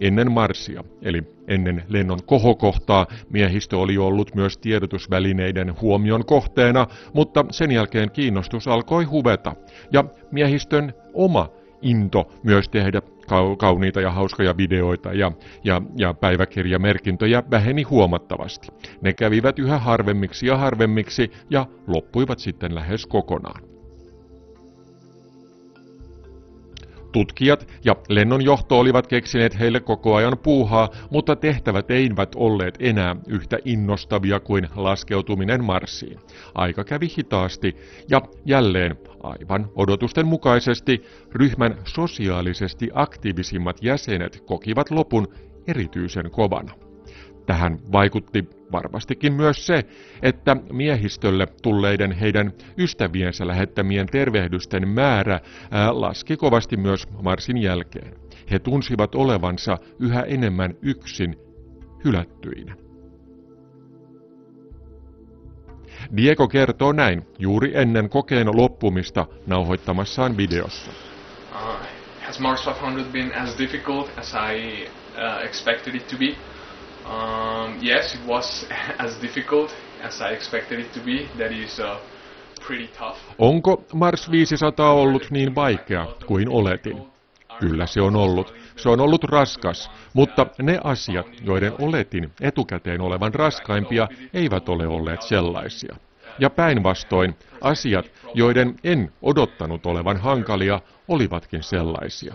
[0.00, 7.72] Ennen Marsia, eli ennen lennon kohokohtaa, miehistö oli ollut myös tiedotusvälineiden huomion kohteena, mutta sen
[7.72, 9.54] jälkeen kiinnostus alkoi huveta,
[9.92, 11.48] ja miehistön oma
[11.82, 13.02] into myös tehdä
[13.58, 15.32] kauniita ja hauskoja videoita ja,
[15.64, 18.68] ja, ja päiväkirjamerkintöjä väheni huomattavasti.
[19.00, 23.75] Ne kävivät yhä harvemmiksi ja harvemmiksi ja loppuivat sitten lähes kokonaan.
[27.16, 33.58] Tutkijat ja lennonjohto olivat keksineet heille koko ajan puuhaa, mutta tehtävät eivät olleet enää yhtä
[33.64, 36.18] innostavia kuin laskeutuminen Marsiin.
[36.54, 37.76] Aika kävi hitaasti
[38.10, 41.02] ja jälleen aivan odotusten mukaisesti
[41.32, 45.28] ryhmän sosiaalisesti aktiivisimmat jäsenet kokivat lopun
[45.66, 46.72] erityisen kovana.
[47.46, 49.84] Tähän vaikutti varmastikin myös se,
[50.22, 58.14] että miehistölle tulleiden heidän ystäviensä lähettämien tervehdysten määrä ää, laski kovasti myös Marsin jälkeen.
[58.50, 61.36] He tunsivat olevansa yhä enemmän yksin
[62.04, 62.76] hylättyinä.
[66.16, 70.90] Diego kertoo näin juuri ennen kokeen loppumista nauhoittamassaan videossa.
[71.52, 71.86] Uh,
[72.26, 76.55] has Mars 500 been as difficult as I uh, expected it to be?
[77.06, 78.66] Um, yes, it was
[78.98, 79.70] as difficult
[80.02, 81.28] as I expected it to be.
[81.38, 81.98] That is uh,
[82.66, 83.18] pretty tough.
[83.38, 87.02] Onko Mars 500 ollut niin vaikea kuin oletin?
[87.58, 88.54] Kyllä se on ollut.
[88.76, 95.22] Se on ollut raskas, mutta ne asiat, joiden oletin etukäteen olevan raskaimpia, eivät ole olleet
[95.22, 95.96] sellaisia.
[96.38, 102.34] Ja päinvastoin, asiat, joiden en odottanut olevan hankalia, olivatkin sellaisia.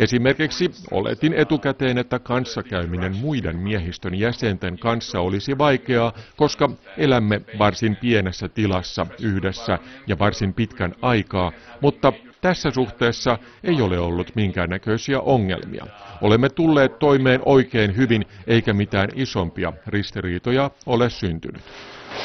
[0.00, 8.48] Esimerkiksi oletin etukäteen, että kanssakäyminen muiden miehistön jäsenten kanssa olisi vaikeaa, koska elämme varsin pienessä
[8.48, 15.86] tilassa yhdessä ja varsin pitkän aikaa, mutta tässä suhteessa ei ole ollut minkäännäköisiä ongelmia.
[16.20, 21.62] Olemme tulleet toimeen oikein hyvin, eikä mitään isompia ristiriitoja ole syntynyt.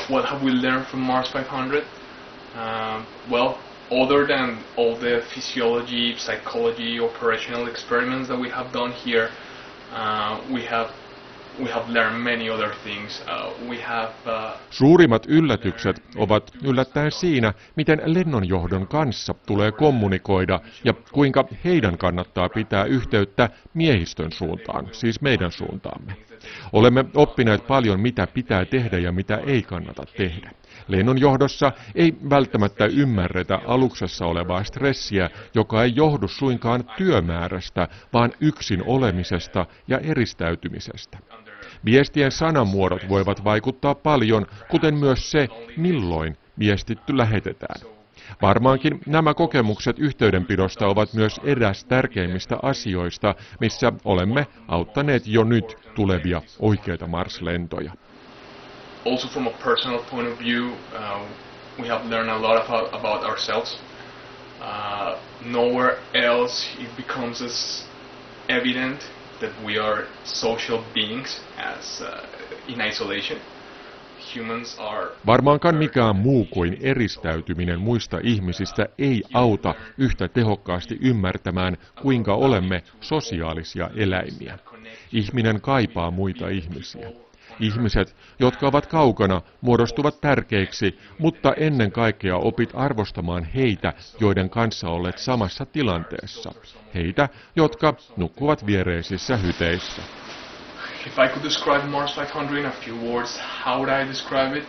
[0.09, 1.79] What have we learned from Mars 500?
[2.55, 3.53] Uh, well,
[3.91, 9.29] other than all the physiology, psychology, operational experiments that we have done here,
[9.91, 10.91] uh, we have
[14.69, 22.83] Suurimmat yllätykset ovat yllättäen siinä, miten lennonjohdon kanssa tulee kommunikoida ja kuinka heidän kannattaa pitää
[22.83, 26.15] yhteyttä miehistön suuntaan, siis meidän suuntaamme.
[26.73, 30.51] Olemme oppineet paljon, mitä pitää tehdä ja mitä ei kannata tehdä.
[30.87, 39.65] Lennonjohdossa ei välttämättä ymmärretä aluksessa olevaa stressiä, joka ei johdu suinkaan työmäärästä, vaan yksin olemisesta
[39.87, 41.17] ja eristäytymisestä.
[41.85, 47.81] Viestien sanamuodot voivat vaikuttaa paljon, kuten myös se, milloin viestitty lähetetään.
[48.41, 56.41] Varmaankin nämä kokemukset yhteydenpidosta ovat myös eräs tärkeimmistä asioista, missä olemme auttaneet jo nyt tulevia
[56.59, 57.91] oikeita Mars-lentoja.
[59.05, 61.25] also from a personal point of view, uh,
[61.79, 63.77] we have learned a lot about, about ourselves.
[64.59, 67.87] Uh, nowhere else it becomes as
[68.49, 68.99] evident
[69.39, 72.07] that we are social beings as uh,
[72.67, 73.39] in isolation.
[75.25, 83.89] Varmaankaan mikään muu kuin eristäytyminen muista ihmisistä ei auta yhtä tehokkaasti ymmärtämään, kuinka olemme sosiaalisia
[83.95, 84.59] eläimiä.
[85.11, 87.24] Ihminen kaipaa muita ihmisiä.
[87.59, 95.17] Ihmiset, jotka ovat kaukana, muodostuvat tärkeiksi, mutta ennen kaikkea opit arvostamaan heitä, joiden kanssa olet
[95.17, 96.51] samassa tilanteessa.
[96.95, 100.01] Heitä, jotka nukkuvat viereisissä hyteissä.
[101.05, 104.63] If I could describe Mars 500 in a few words, how would I describe it?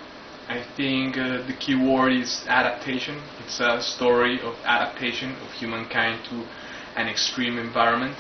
[0.48, 3.16] I think uh, the key word is adaptation.
[3.40, 6.34] It's a story of adaptation of humankind to
[6.96, 8.16] an extreme environment.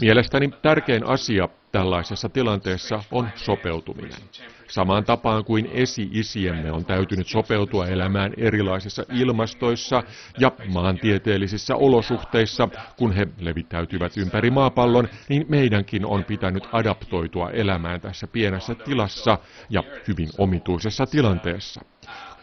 [0.00, 4.20] Mielestäni tärkein asia tällaisessa tilanteessa on sopeutuminen.
[4.68, 10.02] Samaan tapaan kuin esi-isiemme on täytynyt sopeutua elämään erilaisissa ilmastoissa
[10.38, 18.26] ja maantieteellisissä olosuhteissa, kun he levittäytyvät ympäri maapallon, niin meidänkin on pitänyt adaptoitua elämään tässä
[18.26, 19.38] pienessä tilassa
[19.70, 21.80] ja hyvin omituisessa tilanteessa.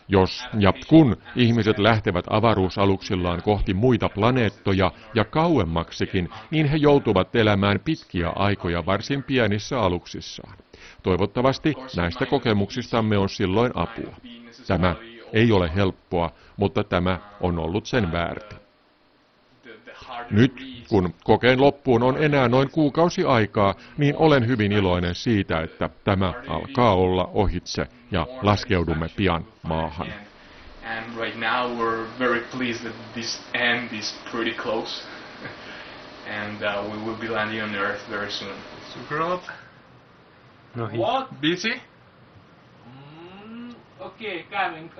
[0.08, 7.80] Jos ja kun ihmiset lähtevät avaruusaluksillaan kohti muita planeettoja ja kauemmaksikin, niin he joutuvat elämään
[7.80, 10.58] pitkiä aikoja varsin pienissä aluksissaan.
[11.04, 14.16] Toivottavasti näistä kokemuksistamme on silloin apua.
[14.68, 14.96] Tämä
[15.34, 18.67] ei ole helppoa, mutta tämä on ollut sen väärti.
[20.32, 20.54] Nyt,
[20.90, 26.34] kun kokeen loppuun on enää noin kuukausi aikaa, niin olen hyvin iloinen siitä, että tämä
[26.48, 30.08] alkaa olla ohitse ja laskeudumme pian maahan.
[30.98, 35.08] And right now we're very pleased that this end is pretty close.
[36.28, 38.56] and uh, we will be landing on Earth very soon.
[38.94, 39.44] Super up.
[40.76, 41.42] No, he, What?
[41.42, 41.82] Busy?
[43.46, 44.90] Mm, okay, coming.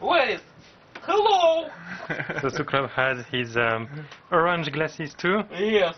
[0.00, 0.40] Wait.
[1.06, 1.70] Hello.
[2.42, 3.88] so Sukrab has his um,
[4.30, 5.44] orange glasses too.
[5.50, 5.96] Yes.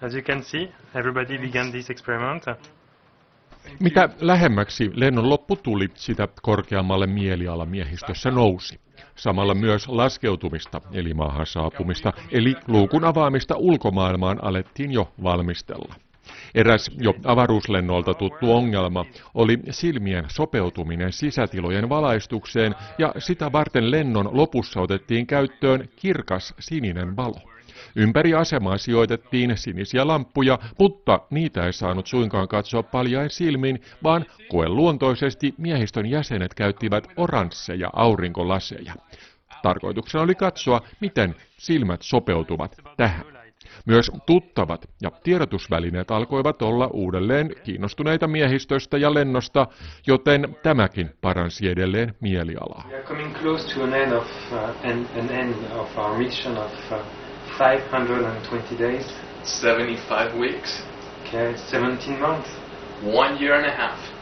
[0.00, 2.44] As you can see, everybody began this experiment.
[3.80, 8.80] Mitä lähemmäksi lennon loppu tuli, sitä korkeammalle mieliala miehistössä nousi.
[9.14, 15.94] Samalla myös laskeutumista, eli maahan saapumista, eli luukun avaamista ulkomaailmaan alettiin jo valmistella.
[16.54, 19.04] Eräs jo avaruuslennolta tuttu ongelma
[19.34, 27.58] oli silmien sopeutuminen sisätilojen valaistukseen ja sitä varten lennon lopussa otettiin käyttöön kirkas sininen valo.
[27.96, 35.54] Ympäri asemaa sijoitettiin sinisiä lamppuja, mutta niitä ei saanut suinkaan katsoa paljain silmin, vaan koeluontoisesti
[35.58, 38.94] miehistön jäsenet käyttivät oransseja aurinkolaseja.
[39.62, 43.37] Tarkoituksena oli katsoa, miten silmät sopeutuvat tähän.
[43.86, 49.66] Myös tuttavat ja tiedotusvälineet alkoivat olla uudelleen kiinnostuneita miehistöstä ja lennosta,
[50.06, 52.84] joten tämäkin paransi edelleen mielialaa.
[52.88, 56.58] We are coming close to an end of uh, an, an end of our mission
[56.58, 56.98] of uh,
[57.58, 59.06] 520 days.
[59.42, 60.84] 75 weeks,
[61.28, 62.48] Okay, 17 months.
[63.14, 64.17] one year and a half.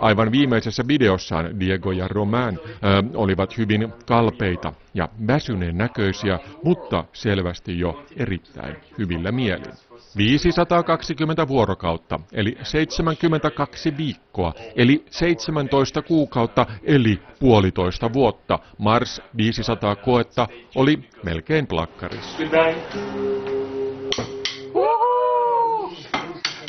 [0.00, 7.78] Aivan viimeisessä videossaan Diego ja Roman ää, olivat hyvin kalpeita ja väsyneen näköisiä, mutta selvästi
[7.78, 9.72] jo erittäin hyvillä mielin.
[10.16, 18.58] 520 vuorokautta, eli 72 viikkoa, eli 17 kuukautta, eli puolitoista vuotta.
[18.78, 22.38] Mars 500 koetta oli melkein plakkarissa.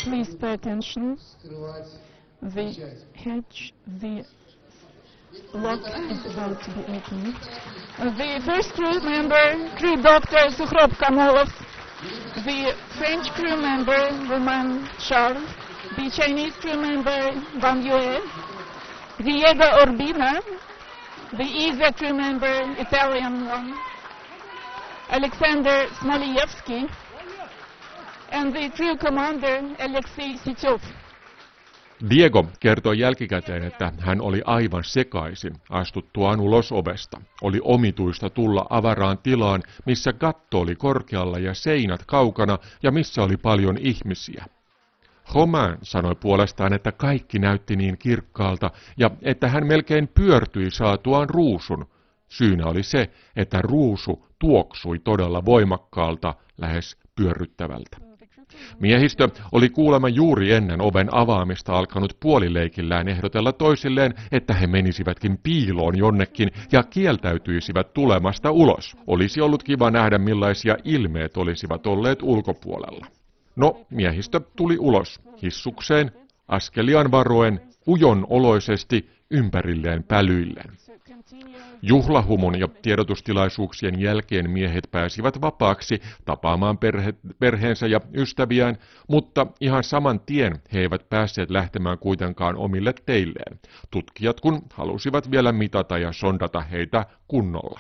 [0.08, 1.18] Please pay attention.
[2.42, 4.24] The hatch, the
[5.54, 7.36] lock is about to be opened.
[7.98, 11.52] Uh, the first crew member, crew doctor Sukhrop Kamolov,
[12.46, 14.00] the French crew member,
[14.32, 15.44] Roman Charles,
[15.98, 18.24] the Chinese crew member, Wang Yue,
[19.20, 20.40] Diego Urbina,
[21.34, 23.76] the ESA crew member, Italian one,
[25.10, 26.90] Alexander Smolievsky,
[28.32, 30.82] and the crew commander Alexei Sityov.
[32.10, 37.22] Diego kertoi jälkikäteen, että hän oli aivan sekaisin astuttuaan ulos ovesta.
[37.42, 43.38] Oli omituista tulla avaraan tilaan, missä katto oli korkealla ja seinät kaukana ja missä oli
[43.38, 44.46] paljon ihmisiä.
[45.34, 51.88] Romain sanoi puolestaan, että kaikki näytti niin kirkkaalta ja että hän melkein pyörtyi saatuaan ruusun.
[52.28, 58.07] Syynä oli se, että ruusu tuoksui todella voimakkaalta, lähes pyörryttävältä.
[58.80, 65.98] Miehistö oli kuulemma juuri ennen oven avaamista alkanut puolileikillään ehdotella toisilleen, että he menisivätkin piiloon
[65.98, 68.98] jonnekin ja kieltäytyisivät tulemasta ulos.
[69.08, 73.06] Olisi ollut kiva nähdä millaisia ilmeet olisivat olleet ulkopuolella.
[73.56, 76.12] No, miehistö tuli ulos hissukseen,
[76.48, 80.70] askeliaan varoen, ujon oloisesti, ympärilleen pälyilleen.
[81.82, 90.20] Juhlahumun ja tiedotustilaisuuksien jälkeen miehet pääsivät vapaaksi tapaamaan perhe, perheensä ja ystäviään, mutta ihan saman
[90.20, 93.60] tien he eivät päässeet lähtemään kuitenkaan omille teilleen.
[93.92, 97.80] Tutkijat kun halusivat vielä mitata ja sondata heitä kunnolla.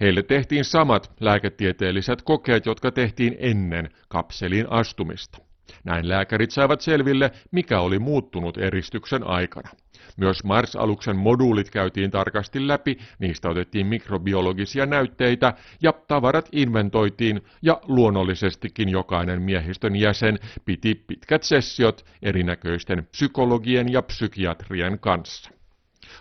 [0.00, 5.38] Heille tehtiin samat lääketieteelliset kokeet, jotka tehtiin ennen kapseliin astumista.
[5.84, 9.68] Näin lääkärit saivat selville, mikä oli muuttunut eristyksen aikana.
[10.16, 18.88] Myös Mars-aluksen moduulit käytiin tarkasti läpi, niistä otettiin mikrobiologisia näytteitä ja tavarat inventoitiin ja luonnollisestikin
[18.88, 25.50] jokainen miehistön jäsen piti pitkät sessiot erinäköisten psykologien ja psykiatrien kanssa.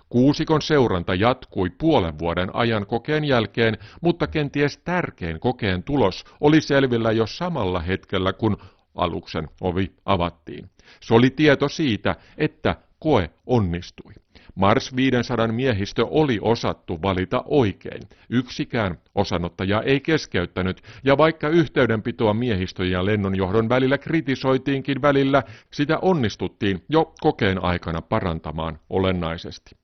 [0.10, 7.12] Kuusikon seuranta jatkui puolen vuoden ajan kokeen jälkeen, mutta kenties tärkein kokeen tulos oli selvillä
[7.12, 8.58] jo samalla hetkellä, kun
[8.96, 10.70] aluksen ovi avattiin.
[11.02, 12.76] Se oli tieto siitä, että
[13.06, 14.14] koe onnistui.
[14.56, 18.02] Mars 500 miehistö oli osattu valita oikein.
[18.30, 26.84] Yksikään osanottaja ei keskeyttänyt, ja vaikka yhteydenpitoa miehistöjen ja lennonjohdon välillä kritisoitiinkin välillä, sitä onnistuttiin
[26.90, 29.76] jo kokeen aikana parantamaan olennaisesti.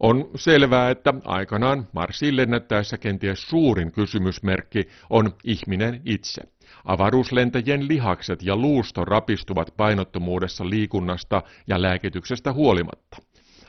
[0.00, 6.42] On selvää, että aikanaan Marsiin lennättäessä kenties suurin kysymysmerkki on ihminen itse.
[6.84, 13.16] Avaruuslentäjien lihakset ja luusto rapistuvat painottomuudessa liikunnasta ja lääkityksestä huolimatta.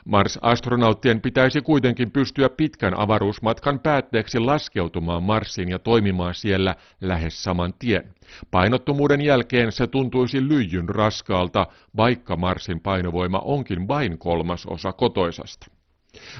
[0.04, 8.14] Mars-astronauttien pitäisi kuitenkin pystyä pitkän avaruusmatkan päätteeksi laskeutumaan Marsiin ja toimimaan siellä lähes saman tien.
[8.50, 15.66] Painottomuuden jälkeen se tuntuisi lyijyn raskaalta, vaikka Marsin painovoima onkin vain kolmasosa kotoisasta.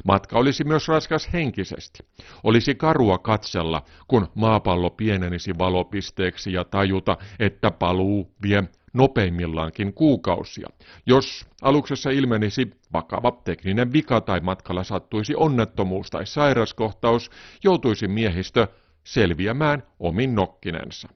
[0.04, 1.98] Matka olisi myös raskas henkisesti.
[2.44, 10.68] Olisi karua katsella, kun maapallo pienenisi valopisteeksi ja tajuta, että paluu vie nopeimmillaankin kuukausia.
[11.06, 17.30] Jos aluksessa ilmenisi vakava tekninen vika tai matkalla sattuisi onnettomuus tai sairaskohtaus,
[17.64, 18.66] joutuisi miehistö
[19.04, 21.08] selviämään omin nokkinensa.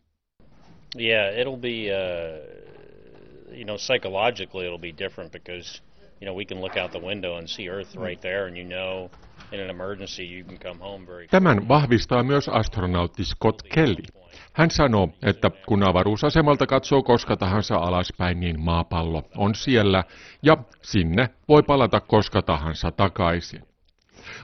[1.00, 5.82] Yeah, it'll be, uh, you know, psychologically it'll be different because
[6.20, 8.64] you know, we can look out the window and see Earth right there, and you
[8.64, 9.10] know,
[9.52, 14.04] in an emergency you can come home very Tämän vahvistaa myös astronautti Scott Kelly.
[14.52, 20.04] Hän sanoo, että kun avaruusasemalta katsoo koska tahansa alaspäin, niin maapallo on siellä
[20.42, 23.73] ja sinne voi palata koska tahansa takaisin.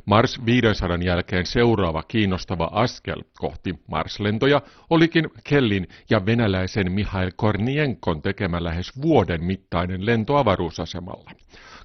[0.04, 8.64] Mars 500 jälkeen seuraava kiinnostava askel kohti Mars-lentoja olikin Kellin ja venäläisen Mihail Kornienkon tekemä
[8.64, 11.30] lähes vuoden mittainen lento avaruusasemalla.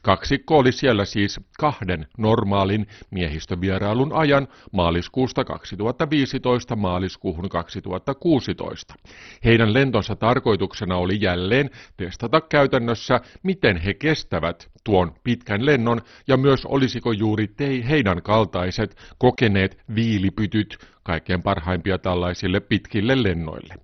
[0.06, 8.95] Kaksikko oli siellä siis kahden normaalin miehistövierailun ajan maaliskuusta 2015 maaliskuuhun 2016.
[9.45, 16.66] Heidän lentonsa tarkoituksena oli jälleen testata käytännössä, miten he kestävät tuon pitkän lennon ja myös
[16.66, 23.76] olisiko juuri te, heidän kaltaiset kokeneet viilipytyt kaikkein parhaimpia tällaisille pitkille lennoille.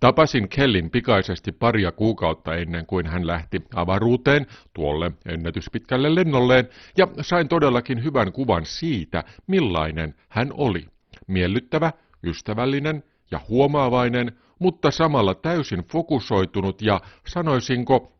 [0.00, 7.48] Tapasin Kellin pikaisesti paria kuukautta ennen kuin hän lähti avaruuteen tuolle ennätyspitkälle lennolleen ja sain
[7.48, 10.86] todellakin hyvän kuvan siitä, millainen hän oli.
[11.26, 11.92] Miellyttävä,
[12.24, 18.12] ystävällinen ja huomaavainen, mutta samalla täysin fokusoitunut ja sanoisinko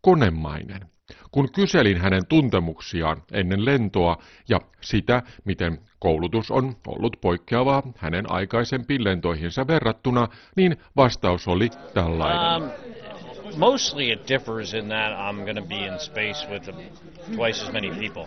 [0.00, 0.97] konemainen.
[1.30, 4.16] Kun kyselin hänen tuntemuksiaan ennen lentoa
[4.48, 12.62] ja sitä, miten koulutus on ollut poikkeavaa hänen aikaisempiin lentoihinsa verrattuna, niin vastaus oli tällainen.
[12.62, 12.70] Um,
[13.56, 16.70] mostly it differs in that I'm going to be in space with
[17.34, 18.26] twice as many people.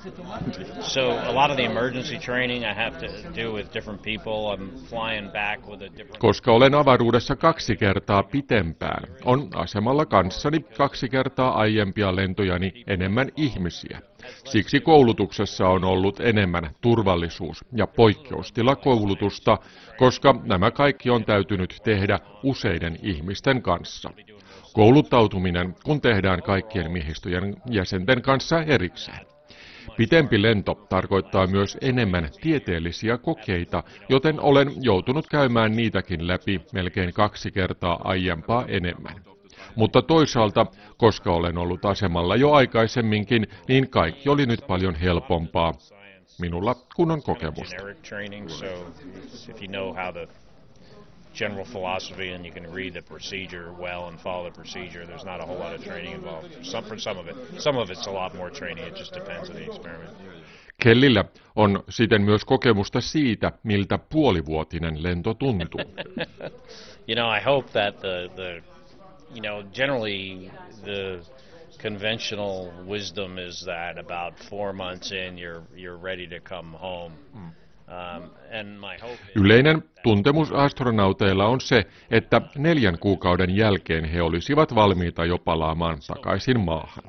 [0.81, 4.51] So a lot of the emergency training I have to do with different people.
[4.51, 6.17] I'm flying back with a different...
[6.17, 14.01] Koska olen avaruudessa kaksi kertaa pitempään, on asemalla kanssani kaksi kertaa aiempia lentojani enemmän ihmisiä.
[14.45, 19.57] Siksi koulutuksessa on ollut enemmän turvallisuus- ja poikkeustilakoulutusta,
[19.97, 24.11] koska nämä kaikki on täytynyt tehdä useiden ihmisten kanssa.
[24.73, 29.19] Kouluttautuminen, kun tehdään kaikkien miehistöjen jäsenten kanssa erikseen.
[29.97, 37.51] Pitempi lento tarkoittaa myös enemmän tieteellisiä kokeita, joten olen joutunut käymään niitäkin läpi melkein kaksi
[37.51, 39.15] kertaa aiempaa enemmän.
[39.75, 40.65] Mutta toisaalta,
[40.97, 45.73] koska olen ollut asemalla jo aikaisemminkin, niin kaikki oli nyt paljon helpompaa.
[46.39, 47.83] Minulla kun on kokemusta
[51.41, 55.07] general philosophy and you can read the procedure well and follow the procedure.
[55.07, 56.49] There's not a whole lot of training involved.
[56.61, 57.35] Some, for some of it.
[57.59, 58.83] Some of it's a lot more training.
[58.91, 60.11] It just depends on the experiment.
[60.77, 61.25] Kellillä
[61.55, 65.81] on siten myös kokemusta siitä, miltä puolivuotinen lento tuntuu.
[67.09, 68.63] you know, I hope that the, the
[69.33, 70.51] you know, generally
[70.83, 71.21] the
[71.81, 77.13] conventional wisdom is that about four months in, you're you're ready to come home.
[77.35, 77.51] Mm.
[77.91, 78.29] Um,
[79.35, 86.59] Yleinen tuntemus astronauteilla on se, että neljän kuukauden jälkeen he olisivat valmiita jo palaamaan takaisin
[86.59, 87.03] maahan.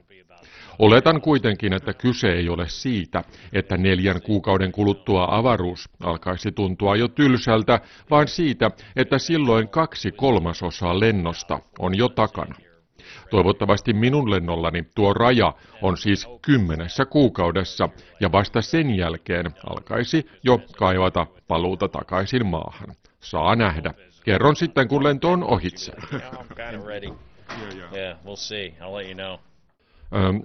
[0.78, 7.08] Oletan kuitenkin, että kyse ei ole siitä, että neljän kuukauden kuluttua avaruus alkaisi tuntua jo
[7.08, 7.80] tylsältä,
[8.10, 12.54] vaan siitä, että silloin kaksi kolmasosaa lennosta on jo takana.
[13.32, 17.88] Toivottavasti minun lennollani tuo raja on siis kymmenessä kuukaudessa
[18.20, 22.94] ja vasta sen jälkeen alkaisi jo kaivata paluuta takaisin maahan.
[23.20, 23.94] Saa nähdä.
[24.24, 25.92] Kerron sitten, kun lento on ohitse.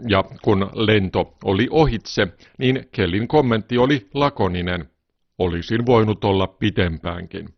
[0.07, 2.27] Ja kun lento oli ohitse,
[2.57, 4.89] niin Kellin kommentti oli lakoninen.
[5.37, 7.49] Olisin voinut olla pitempäänkin.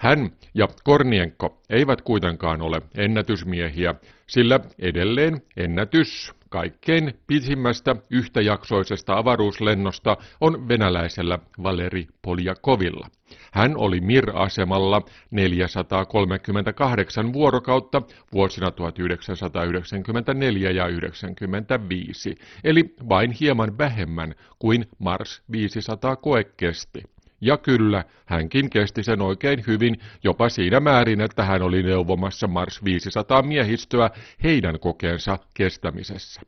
[0.00, 3.94] Hän ja Kornienko eivät kuitenkaan ole ennätysmiehiä,
[4.26, 13.08] sillä edelleen ennätys kaikkein pisimmästä yhtäjaksoisesta avaruuslennosta on venäläisellä Valeri Poljakovilla.
[13.52, 22.34] Hän oli Mir-asemalla 438 vuorokautta vuosina 1994 ja 1995,
[22.64, 27.02] eli vain hieman vähemmän kuin Mars 500 koe kesti.
[27.40, 32.84] Ja kyllä, hänkin kesti sen oikein hyvin, jopa siinä määrin, että hän oli neuvomassa Mars
[32.84, 34.10] 500 miehistöä
[34.42, 36.40] heidän kokeensa kestämisessä.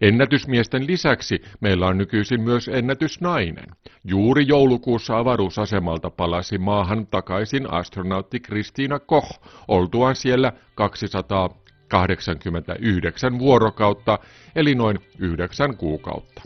[0.00, 3.66] Ennätysmiesten lisäksi meillä on nykyisin myös ennätysnainen.
[4.04, 14.18] Juuri joulukuussa avaruusasemalta palasi maahan takaisin astronautti Kristiina Koch, oltuaan siellä 289 vuorokautta,
[14.56, 16.42] eli noin 9 kuukautta.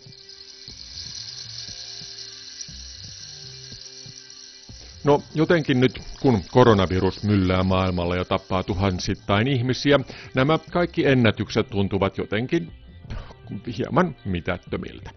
[5.06, 10.00] No jotenkin nyt, kun koronavirus myllää maailmalla ja tappaa tuhansittain ihmisiä,
[10.34, 12.72] nämä kaikki ennätykset tuntuvat jotenkin
[13.78, 15.10] hieman mitättömiltä.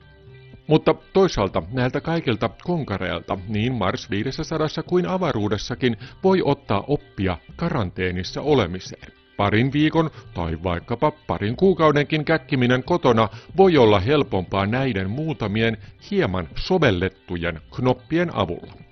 [0.68, 9.12] Mutta toisaalta näiltä kaikilta konkareilta niin Mars 500 kuin avaruudessakin voi ottaa oppia karanteenissa olemiseen.
[9.38, 15.78] Parin viikon tai vaikkapa parin kuukaudenkin käkkiminen kotona voi olla helpompaa näiden muutamien
[16.12, 18.89] hieman sovellettujen knoppien avulla.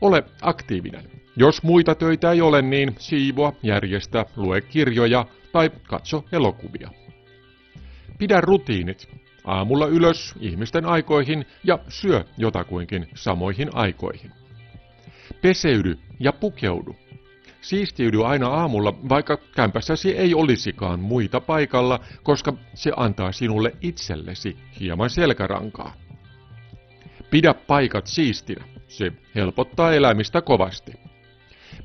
[0.00, 1.04] Ole aktiivinen.
[1.36, 6.90] Jos muita töitä ei ole, niin siivoa, järjestä, lue kirjoja tai katso elokuvia.
[8.18, 9.08] Pidä rutiinit.
[9.44, 14.30] Aamulla ylös ihmisten aikoihin ja syö jotakuinkin samoihin aikoihin.
[15.42, 16.96] Peseydy ja pukeudu.
[17.60, 25.10] Siistiydy aina aamulla, vaikka kämpässäsi ei olisikaan muita paikalla, koska se antaa sinulle itsellesi hieman
[25.10, 25.94] selkärankaa.
[27.30, 28.77] Pidä paikat siistinä.
[28.88, 30.92] Se helpottaa elämistä kovasti.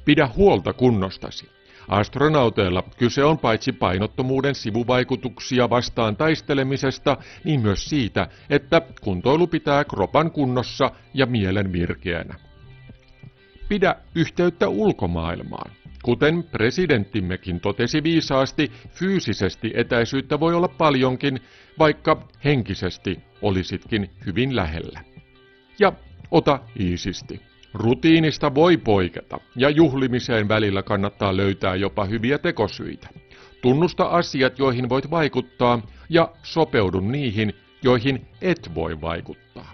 [0.05, 1.49] Pidä huolta kunnostasi.
[1.87, 10.31] Astronauteilla kyse on paitsi painottomuuden sivuvaikutuksia vastaan taistelemisesta, niin myös siitä, että kuntoilu pitää kropan
[10.31, 12.35] kunnossa ja mielen virkeänä.
[13.69, 15.71] Pidä yhteyttä ulkomaailmaan.
[16.03, 21.39] Kuten presidenttimmekin totesi viisaasti, fyysisesti etäisyyttä voi olla paljonkin,
[21.79, 24.99] vaikka henkisesti olisitkin hyvin lähellä.
[25.79, 25.93] Ja
[26.32, 27.41] ota iisisti.
[27.74, 33.09] Rutiinista voi poiketa, ja juhlimiseen välillä kannattaa löytää jopa hyviä tekosyitä.
[33.61, 37.53] Tunnusta asiat, joihin voit vaikuttaa, ja sopeudu niihin,
[37.84, 39.71] joihin et voi vaikuttaa.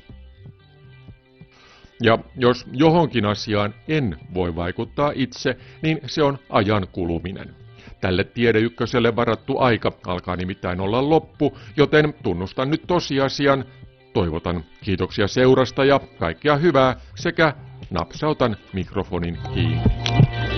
[2.02, 7.56] Ja jos johonkin asiaan en voi vaikuttaa itse, niin se on ajan kuluminen.
[8.02, 13.66] Tälle tiedeykköselle varattu aika alkaa nimittäin olla loppu, joten tunnustan nyt tosiasian,
[14.14, 17.54] toivotan kiitoksia seurasta ja kaikkea hyvää sekä
[17.90, 20.49] napsautan mikrofonin kiinni.